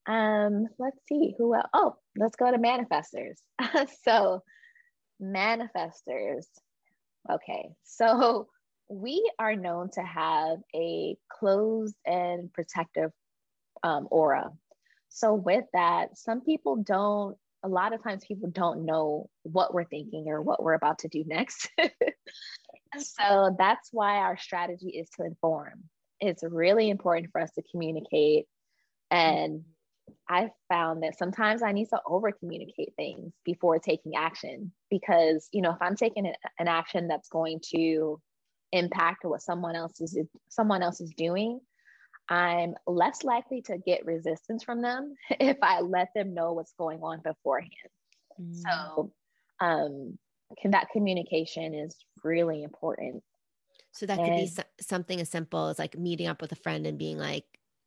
[0.07, 1.69] Um, let's see who else.
[1.73, 3.37] Oh, let's go to manifestors.
[4.05, 4.43] so,
[5.23, 6.47] manifestors.
[7.31, 8.49] Okay, so
[8.89, 13.13] we are known to have a closed and protective
[13.83, 14.51] um, aura.
[15.09, 19.85] So, with that, some people don't, a lot of times people don't know what we're
[19.85, 21.71] thinking or what we're about to do next.
[22.99, 25.85] so, that's why our strategy is to inform.
[26.19, 28.47] It's really important for us to communicate
[29.11, 29.63] and
[30.29, 35.63] I found that sometimes I need to over communicate things before taking action because, you
[35.63, 38.21] know, if I'm taking an action that's going to
[38.73, 41.61] impact what someone else is someone else is doing,
[42.29, 47.01] I'm less likely to get resistance from them if I let them know what's going
[47.03, 47.71] on beforehand.
[48.41, 48.63] Mm.
[48.63, 49.13] So,
[49.61, 50.19] um,
[50.61, 53.23] can, that communication is really important.
[53.93, 56.87] So that and, could be something as simple as like meeting up with a friend
[56.87, 57.45] and being like,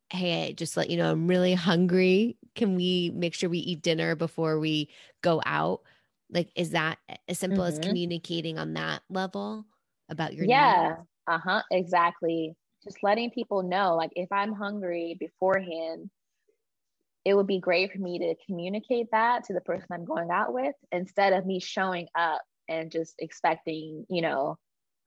[0.10, 2.38] hey, just let you know, I'm really hungry.
[2.56, 4.90] Can we make sure we eat dinner before we
[5.22, 5.82] go out?
[6.30, 7.80] Like, is that as simple mm-hmm.
[7.80, 9.66] as communicating on that level
[10.10, 12.56] about your yeah, uh huh, exactly.
[12.84, 16.10] Just letting people know, like, if I'm hungry beforehand,
[17.26, 20.54] it would be great for me to communicate that to the person I'm going out
[20.54, 24.58] with instead of me showing up and just expecting, you know,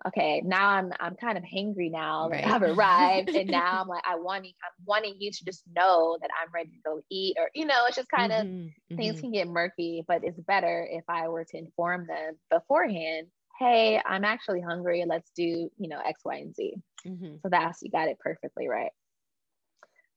[0.06, 2.28] okay, now I'm I'm kind of hangry now.
[2.28, 2.46] Right.
[2.46, 6.30] I've arrived, and now I'm like I want I'm wanting you to just know that
[6.40, 9.20] I'm ready to go eat, or you know, it's just kind mm-hmm, of things mm-hmm.
[9.20, 10.04] can get murky.
[10.06, 13.28] But it's better if I were to inform them beforehand.
[13.58, 15.04] Hey, I'm actually hungry.
[15.06, 16.74] Let's do you know X, Y, and Z.
[17.06, 17.36] Mm-hmm.
[17.42, 18.92] So that's you got it perfectly right.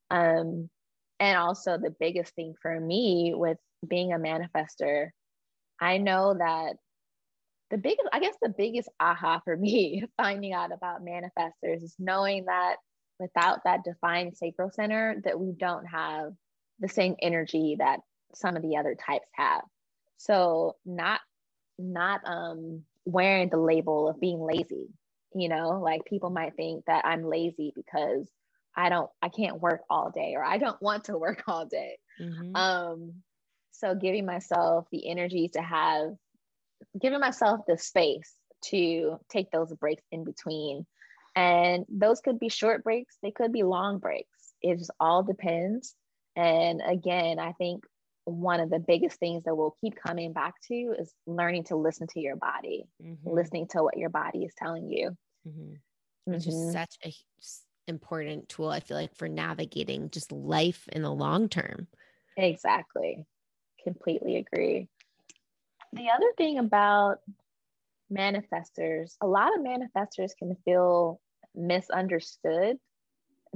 [0.10, 0.70] Um,
[1.20, 3.58] and also the biggest thing for me with
[3.88, 5.10] being a manifestor,
[5.80, 6.76] I know that
[7.72, 12.46] the biggest, I guess, the biggest aha for me finding out about manifestors is knowing
[12.46, 12.76] that
[13.20, 16.34] without that defined sacral center, that we don't have
[16.80, 18.00] the same energy that
[18.36, 19.62] some of the other types have.
[20.18, 21.20] So, not
[21.80, 24.88] not um wearing the label of being lazy
[25.34, 28.30] you know like people might think that i'm lazy because
[28.76, 31.98] i don't i can't work all day or i don't want to work all day
[32.20, 32.56] mm-hmm.
[32.56, 33.14] um
[33.72, 36.12] so giving myself the energy to have
[37.00, 38.34] giving myself the space
[38.66, 40.86] to take those breaks in between
[41.36, 45.96] and those could be short breaks they could be long breaks it just all depends
[46.36, 47.84] and again i think
[48.26, 52.08] one of the biggest things that we'll keep coming back to is learning to listen
[52.08, 53.30] to your body, mm-hmm.
[53.30, 55.18] listening to what your body is telling you.
[55.48, 55.74] Mm-hmm.
[56.26, 56.68] Which mm-hmm.
[56.68, 57.14] is such a
[57.88, 61.88] important tool, I feel like, for navigating just life in the long term.
[62.38, 63.26] Exactly.
[63.84, 64.88] Completely agree.
[65.94, 67.18] The other thing about
[68.12, 71.20] manifestors, a lot of manifestors can feel
[71.56, 72.78] misunderstood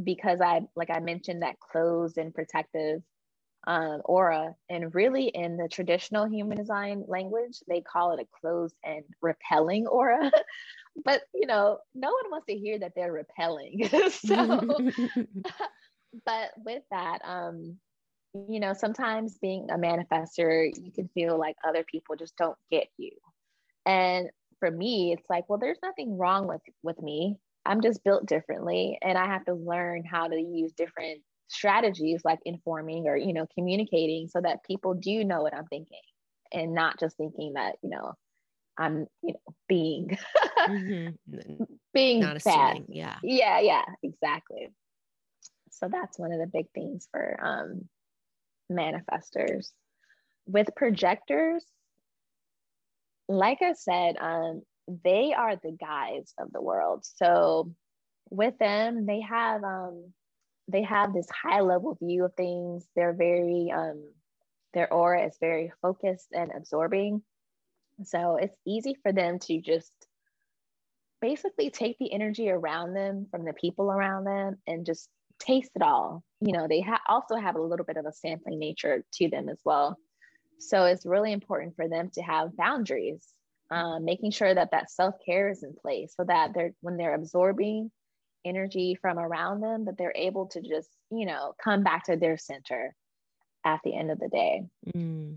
[0.03, 3.01] because I, like I mentioned, that closed and protective
[3.67, 4.55] um, aura.
[4.69, 9.87] And really, in the traditional human design language, they call it a closed and repelling
[9.87, 10.31] aura.
[11.05, 13.89] but, you know, no one wants to hear that they're repelling.
[14.09, 14.59] so,
[16.25, 17.77] but with that, um,
[18.49, 22.87] you know, sometimes being a manifestor, you can feel like other people just don't get
[22.97, 23.11] you.
[23.85, 24.29] And
[24.59, 27.37] for me, it's like, well, there's nothing wrong with with me.
[27.65, 32.39] I'm just built differently, and I have to learn how to use different strategies like
[32.45, 36.01] informing or you know communicating so that people do know what i'm thinking
[36.51, 38.13] and not just thinking that you know
[38.77, 40.17] i'm you know being
[40.67, 41.63] mm-hmm.
[41.93, 44.69] being not bad yeah yeah yeah exactly
[45.69, 47.87] so that's one of the big things for um
[48.71, 49.67] manifestors
[50.47, 51.63] with projectors
[53.27, 54.61] like i said um
[55.03, 57.71] they are the guides of the world so
[58.29, 60.13] with them they have um
[60.67, 62.87] they have this high level view of things.
[62.95, 64.03] They're very um,
[64.73, 67.21] their aura is very focused and absorbing.
[68.03, 69.93] So it's easy for them to just
[71.21, 75.09] basically take the energy around them from the people around them and just
[75.39, 76.24] taste it all.
[76.41, 79.49] You know, they ha- also have a little bit of a sampling nature to them
[79.49, 79.97] as well.
[80.59, 83.25] So it's really important for them to have boundaries,
[83.71, 87.15] um, making sure that that self care is in place so that they're when they're
[87.15, 87.91] absorbing
[88.45, 92.37] energy from around them that they're able to just you know come back to their
[92.37, 92.95] center
[93.65, 94.63] at the end of the day
[94.95, 95.35] mm.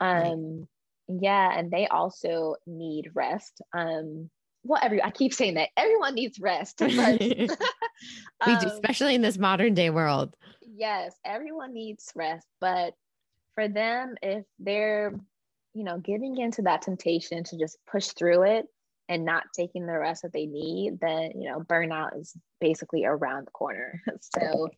[0.00, 0.66] um
[1.06, 4.30] yeah and they also need rest um
[4.66, 5.70] well every i keep saying that.
[5.76, 6.78] Everyone needs rest.
[6.80, 7.20] But,
[8.46, 10.36] we do um, especially in this modern day world.
[10.60, 12.46] Yes everyone needs rest.
[12.60, 12.94] But
[13.54, 15.14] for them if they're
[15.74, 18.66] you know giving into that temptation to just push through it
[19.08, 23.46] and not taking the rest that they need, then you know burnout is basically around
[23.46, 24.02] the corner.
[24.20, 24.68] so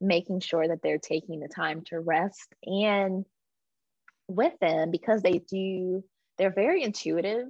[0.00, 3.24] making sure that they're taking the time to rest and
[4.28, 6.02] with them because they do
[6.38, 7.46] they're very intuitive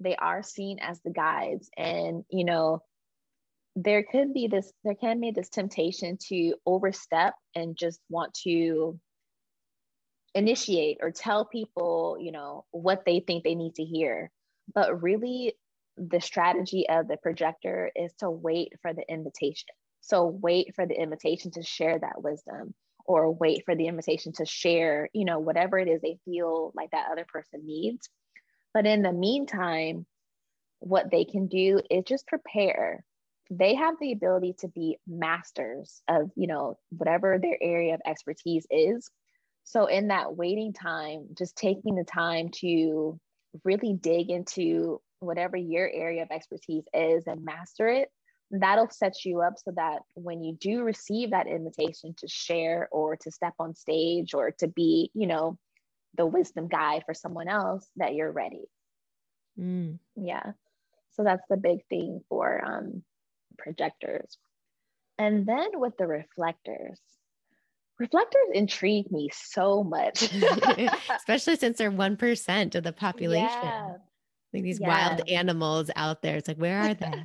[0.00, 2.80] they are seen as the guides and you know
[3.76, 8.98] there could be this there can be this temptation to overstep and just want to
[10.34, 14.30] initiate or tell people you know what they think they need to hear
[14.74, 15.54] but really
[15.98, 19.68] the strategy of the projector is to wait for the invitation.
[20.00, 22.74] So wait for the invitation to share that wisdom
[23.04, 26.90] or wait for the invitation to share, you know, whatever it is they feel like
[26.92, 28.08] that other person needs.
[28.78, 30.06] But in the meantime,
[30.78, 33.04] what they can do is just prepare.
[33.50, 38.68] They have the ability to be masters of, you know, whatever their area of expertise
[38.70, 39.10] is.
[39.64, 43.18] So in that waiting time, just taking the time to
[43.64, 48.10] really dig into whatever your area of expertise is and master it,
[48.52, 53.16] that'll set you up so that when you do receive that invitation to share or
[53.16, 55.58] to step on stage or to be, you know,
[56.16, 58.64] the wisdom guide for someone else, that you're ready.
[59.58, 59.98] Mm.
[60.16, 60.52] Yeah.
[61.12, 63.02] So that's the big thing for um,
[63.58, 64.38] projectors.
[65.18, 67.00] And then with the reflectors,
[67.98, 70.32] reflectors intrigue me so much,
[71.10, 73.48] especially since they're 1% of the population.
[73.62, 73.94] Yeah
[74.52, 74.88] like these yeah.
[74.88, 76.36] wild animals out there.
[76.36, 77.24] It's like, where are they?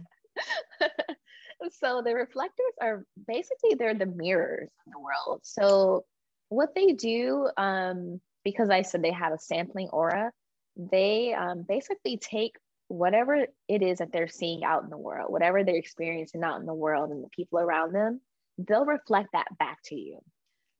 [1.71, 5.41] so the reflectors are basically they're the mirrors of the world.
[5.43, 6.05] So
[6.49, 10.31] what they do, um, because I said they have a sampling aura,
[10.75, 12.55] they um, basically take
[12.87, 16.65] whatever it is that they're seeing out in the world, whatever they're experiencing out in
[16.65, 18.21] the world and the people around them,
[18.57, 20.19] they'll reflect that back to you.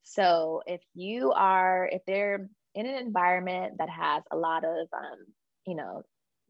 [0.03, 5.25] So if you are, if they're in an environment that has a lot of, um,
[5.65, 6.03] you know,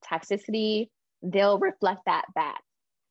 [0.10, 0.90] toxicity,
[1.22, 2.62] they'll reflect that back.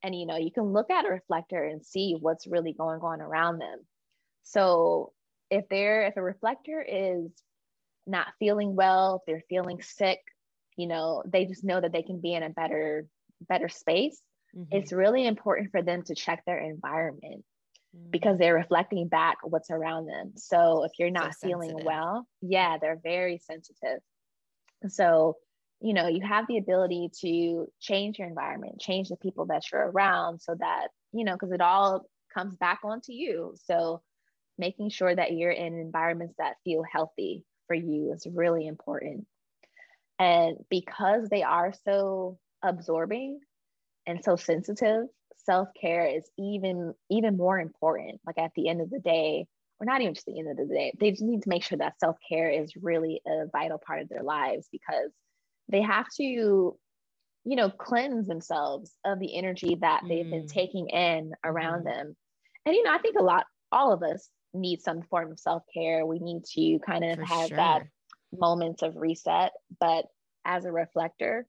[0.02, 3.20] And you know, you can look at a reflector and see what's really going on
[3.20, 3.78] around them.
[4.42, 5.12] So
[5.50, 7.30] if they're if a reflector is
[8.06, 10.20] not feeling well, they're feeling sick,
[10.76, 13.06] you know, they just know that they can be in a better,
[13.48, 14.20] better space.
[14.56, 14.76] Mm-hmm.
[14.76, 17.44] It's really important for them to check their environment
[17.96, 18.10] Mm.
[18.10, 20.32] because they're reflecting back what's around them.
[20.36, 21.86] So if you're not So feeling sensitive.
[21.86, 24.00] well, yeah, they're very sensitive.
[24.88, 25.36] So,
[25.80, 29.90] you know, you have the ability to change your environment, change the people that you're
[29.90, 33.54] around so that, you know, because it all comes back onto you.
[33.64, 34.02] So
[34.58, 39.26] making sure that you're in environments that feel healthy for you is really important.
[40.18, 43.40] And because they are so absorbing
[44.06, 45.06] and so sensitive,
[45.38, 48.20] self-care is even even more important.
[48.26, 49.46] Like at the end of the day,
[49.80, 51.78] or not even just the end of the day, they just need to make sure
[51.78, 55.10] that self-care is really a vital part of their lives because
[55.70, 56.76] they have to, you
[57.56, 60.48] know, cleanse themselves of the energy that they've been Mm.
[60.48, 61.84] taking in around Mhm.
[61.84, 62.16] them.
[62.66, 66.04] And you know, I think a lot all of us need some form of self-care.
[66.06, 67.56] We need to kind of For have sure.
[67.56, 67.82] that
[68.32, 70.06] moments of reset, but
[70.44, 71.46] as a reflector,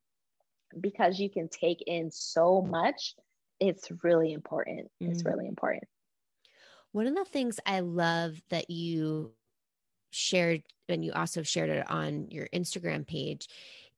[0.79, 3.15] because you can take in so much,
[3.59, 4.91] it's really important.
[5.01, 5.25] It's Mhm.
[5.25, 5.83] really important.
[6.91, 9.33] One of the things I love that you
[10.11, 13.47] shared, and you also shared it on your Instagram page,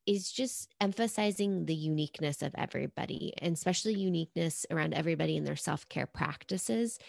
[0.06, 5.90] is just emphasizing the uniqueness of everybody, and especially uniqueness around everybody in their self
[5.90, 7.00] care practices.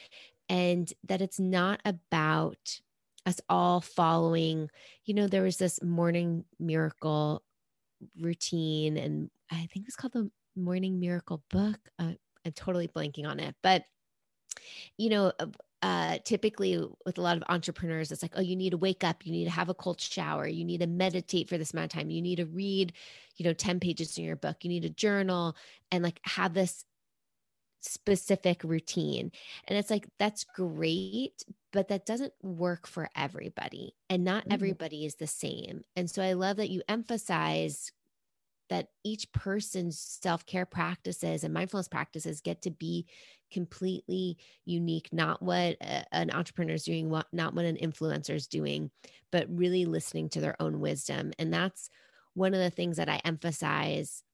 [0.49, 2.80] And that it's not about
[3.24, 4.70] us all following,
[5.05, 7.42] you know, there was this morning miracle
[8.20, 11.78] routine, and I think it's called the Morning Miracle book.
[11.99, 12.12] Uh,
[12.44, 13.84] I'm totally blanking on it, but
[14.97, 15.47] you know, uh,
[15.82, 19.26] uh, typically with a lot of entrepreneurs, it's like, oh, you need to wake up,
[19.26, 21.99] you need to have a cold shower, you need to meditate for this amount of
[21.99, 22.92] time, you need to read,
[23.36, 25.55] you know, 10 pages in your book, you need to journal
[25.92, 26.86] and like have this
[27.80, 29.30] specific routine.
[29.66, 33.96] And it's like, that's great, but that doesn't work for everybody.
[34.10, 34.50] And not Mhm.
[34.50, 35.82] everybody is the same.
[35.94, 37.92] And so I love that you emphasize
[38.68, 43.06] that each person's self-care practices and mindfulness practices get to be
[43.50, 48.48] completely unique not what a- an entrepreneur is doing what not what an influencer is
[48.48, 48.90] doing
[49.30, 51.88] but really listening to their own wisdom and that's
[52.34, 54.24] one of the things that i emphasize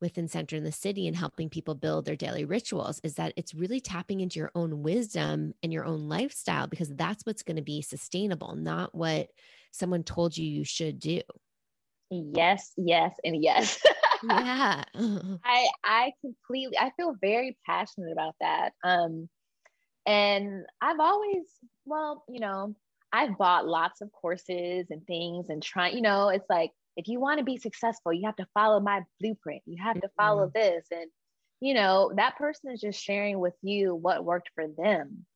[0.00, 3.54] within center in the city and helping people build their daily rituals is that it's
[3.54, 7.62] really tapping into your own wisdom and your own lifestyle because that's what's going to
[7.62, 9.30] be sustainable not what
[9.72, 11.20] someone told you you should do
[12.10, 13.82] Yes, yes, and yes.
[14.22, 14.84] yeah
[15.44, 18.72] I I completely I feel very passionate about that.
[18.84, 19.28] Um
[20.06, 21.46] and I've always
[21.86, 22.76] well, you know,
[23.12, 27.20] I've bought lots of courses and things and trying, you know, it's like if you
[27.20, 29.62] want to be successful, you have to follow my blueprint.
[29.66, 31.08] You have to follow this and
[31.60, 35.26] you know, that person is just sharing with you what worked for them.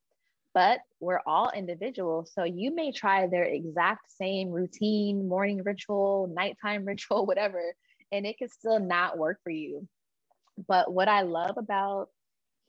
[0.53, 2.31] But we're all individuals.
[2.33, 7.61] So you may try their exact same routine, morning ritual, nighttime ritual, whatever,
[8.11, 9.87] and it could still not work for you.
[10.67, 12.09] But what I love about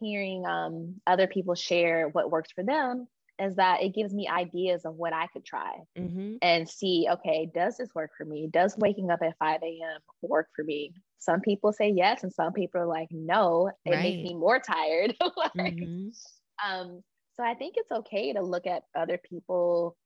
[0.00, 3.06] hearing um, other people share what works for them
[3.38, 7.50] is that it gives me ideas of what I could try hmm and see, okay,
[7.54, 8.48] does this work for me?
[8.52, 10.00] Does waking up at 5 a.m.
[10.22, 10.92] work for me?
[11.18, 14.02] Some people say yes, and some people are like, no, it Right.
[14.02, 15.16] makes me more tired.
[15.56, 16.08] Like, hmm
[16.64, 17.02] um,
[17.36, 19.96] so I think it's okay to look at other people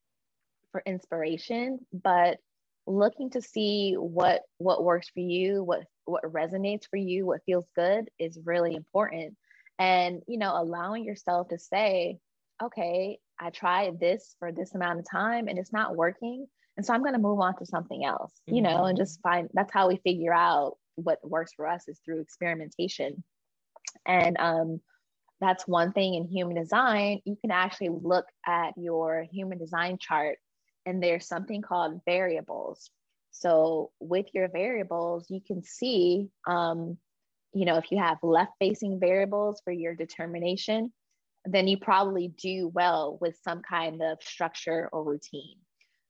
[0.72, 2.39] for inspiration, but
[2.87, 7.66] looking to see what what works for you, what what resonates for you, what feels
[7.76, 9.37] good is really important.
[9.79, 12.18] And you know, allowing yourself to say,
[12.63, 16.47] okay, I tried this for this amount of time and it's not working.
[16.77, 19.01] And so I'm going to move on to something else, you know, and Mhm.
[19.01, 23.23] just find that's how we figure out what works for us is through experimentation.
[24.07, 24.81] And um,
[25.41, 27.21] that's one thing in human design.
[27.25, 30.39] You can actually look at your human design chart,
[30.87, 32.91] and there's something called variables.
[33.31, 36.99] So, with your variables, you can see, um,
[37.53, 40.93] you know, if you have left facing variables for your determination,
[41.53, 45.57] then you probably do well with some kind of structure or routine.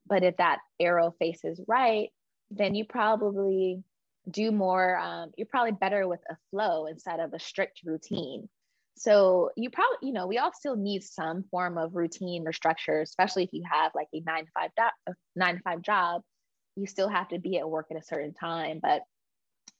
[0.06, 2.08] But if that arrow faces right,
[2.50, 3.82] then you probably
[4.30, 8.48] do more, um, you're probably better with a flow instead of a strict routine.
[8.96, 13.00] So you probably, you know, we all still need some form of routine or structure,
[13.00, 16.22] especially if you have like a nine to five do- nine to five job.
[16.74, 19.02] You still have to be at work at a certain time, but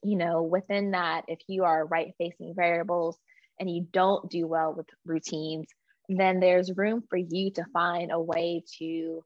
[0.03, 3.19] you know, within that, if you are right facing variables
[3.61, 5.67] and you don't do well with routines,
[6.09, 9.23] then there's room for you to find a way to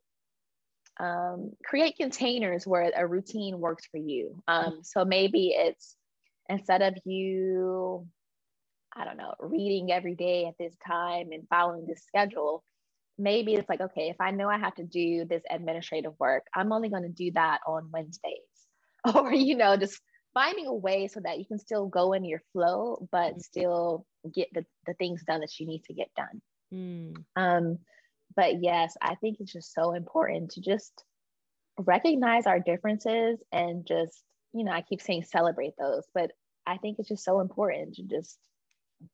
[1.00, 4.42] um, create containers where a routine works for you.
[4.48, 5.96] Um, so maybe it's
[6.48, 8.06] instead of you,
[8.94, 12.62] I don't know, reading every day at this time and following this schedule,
[13.18, 16.72] maybe it's like, okay, if I know I have to do this administrative work, I'm
[16.72, 18.38] only going to do that on Wednesdays.
[19.16, 20.00] Or, you know, just
[20.32, 23.40] finding a way so that you can still go in your flow, but mm-hmm.
[23.40, 26.42] still get the, the things done that you need to get done.
[26.72, 27.24] Mm.
[27.36, 27.78] Um,
[28.34, 31.04] but yes, I think it's just so important to just
[31.78, 36.32] recognize our differences and just, you know, I keep saying celebrate those, but
[36.66, 38.38] I think it's just so important to just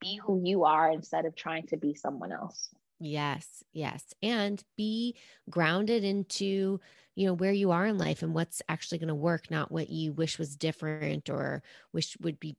[0.00, 2.68] be who you are instead of trying to be someone else.
[3.00, 4.04] Yes, yes.
[4.22, 5.16] And be
[5.48, 6.80] grounded into,
[7.14, 9.88] you know, where you are in life and what's actually going to work, not what
[9.88, 12.56] you wish was different or wish would be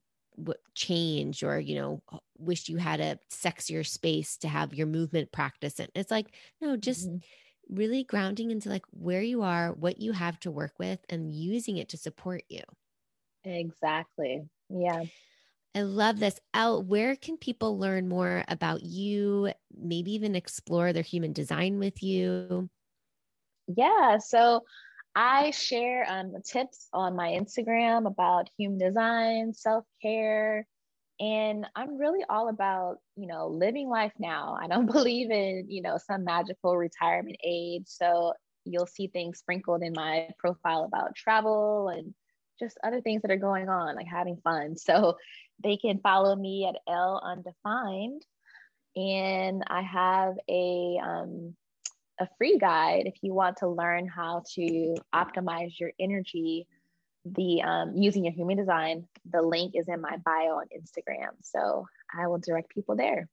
[0.74, 2.02] change or, you know,
[2.38, 5.78] wish you had a sexier space to have your movement practice.
[5.78, 7.76] And it's like, no, just mm-hmm.
[7.76, 11.76] really grounding into like where you are, what you have to work with, and using
[11.76, 12.62] it to support you.
[13.44, 14.42] Exactly.
[14.68, 15.04] Yeah.
[15.74, 16.40] I love this.
[16.52, 19.52] Elle, where can people learn more about you?
[19.76, 22.68] Maybe even explore their human design with you?
[23.68, 24.18] Yeah.
[24.18, 24.64] So
[25.14, 30.66] I share um, tips on my Instagram about human design, self care,
[31.20, 34.56] and I'm really all about, you know, living life now.
[34.60, 37.84] I don't believe in, you know, some magical retirement age.
[37.86, 38.32] So
[38.64, 42.14] you'll see things sprinkled in my profile about travel and
[42.58, 44.76] just other things that are going on, like having fun.
[44.76, 45.16] So
[45.62, 48.24] they can follow me at L Undefined.
[48.96, 51.54] And I have a um,
[52.20, 56.66] a free guide if you want to learn how to optimize your energy
[57.24, 59.06] the um, using your human design.
[59.30, 61.32] The link is in my bio on instagram.
[61.42, 63.28] So i will direct people there.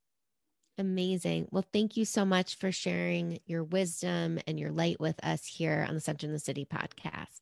[0.78, 1.48] Amazing.
[1.50, 5.84] Well thank you so much for sharing your wisdom and your light with us here
[5.88, 7.40] on the center in the city podcast.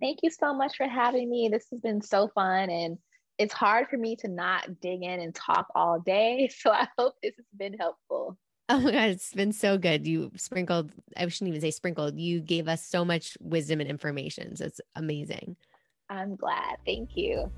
[0.00, 1.48] Thank you so much for having me.
[1.52, 2.98] This has been so fun and
[3.38, 6.50] it's hard for me to not dig in and talk all day.
[6.58, 8.36] So i hope this has been helpful
[8.72, 10.06] Oh my God, it's been so good.
[10.06, 14.56] You sprinkled, I shouldn't even say sprinkled, you gave us so much wisdom and information.
[14.56, 15.56] So it's amazing.
[16.08, 16.78] I'm glad.
[16.86, 17.52] Thank you.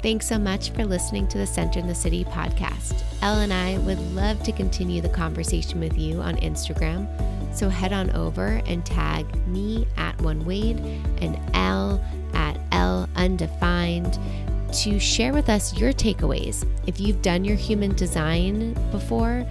[0.00, 3.02] Thanks so much for listening to the Center in the City podcast.
[3.22, 7.08] Elle and I would love to continue the conversation with you on Instagram.
[7.52, 10.78] So head on over and tag me at One Wade
[11.20, 12.00] and Elle
[12.34, 14.16] at L Undefined
[14.74, 16.64] to share with us your takeaways.
[16.86, 19.44] If you've done your human design before,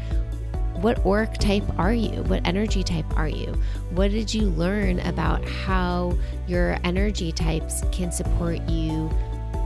[0.81, 2.23] what auric type are you?
[2.23, 3.53] What energy type are you?
[3.91, 6.17] What did you learn about how
[6.47, 9.09] your energy types can support you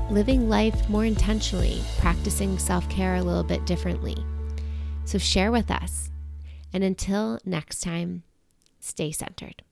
[0.10, 4.16] living life more intentionally, practicing self care a little bit differently?
[5.06, 6.10] So share with us.
[6.74, 8.24] And until next time,
[8.80, 9.64] stay centered.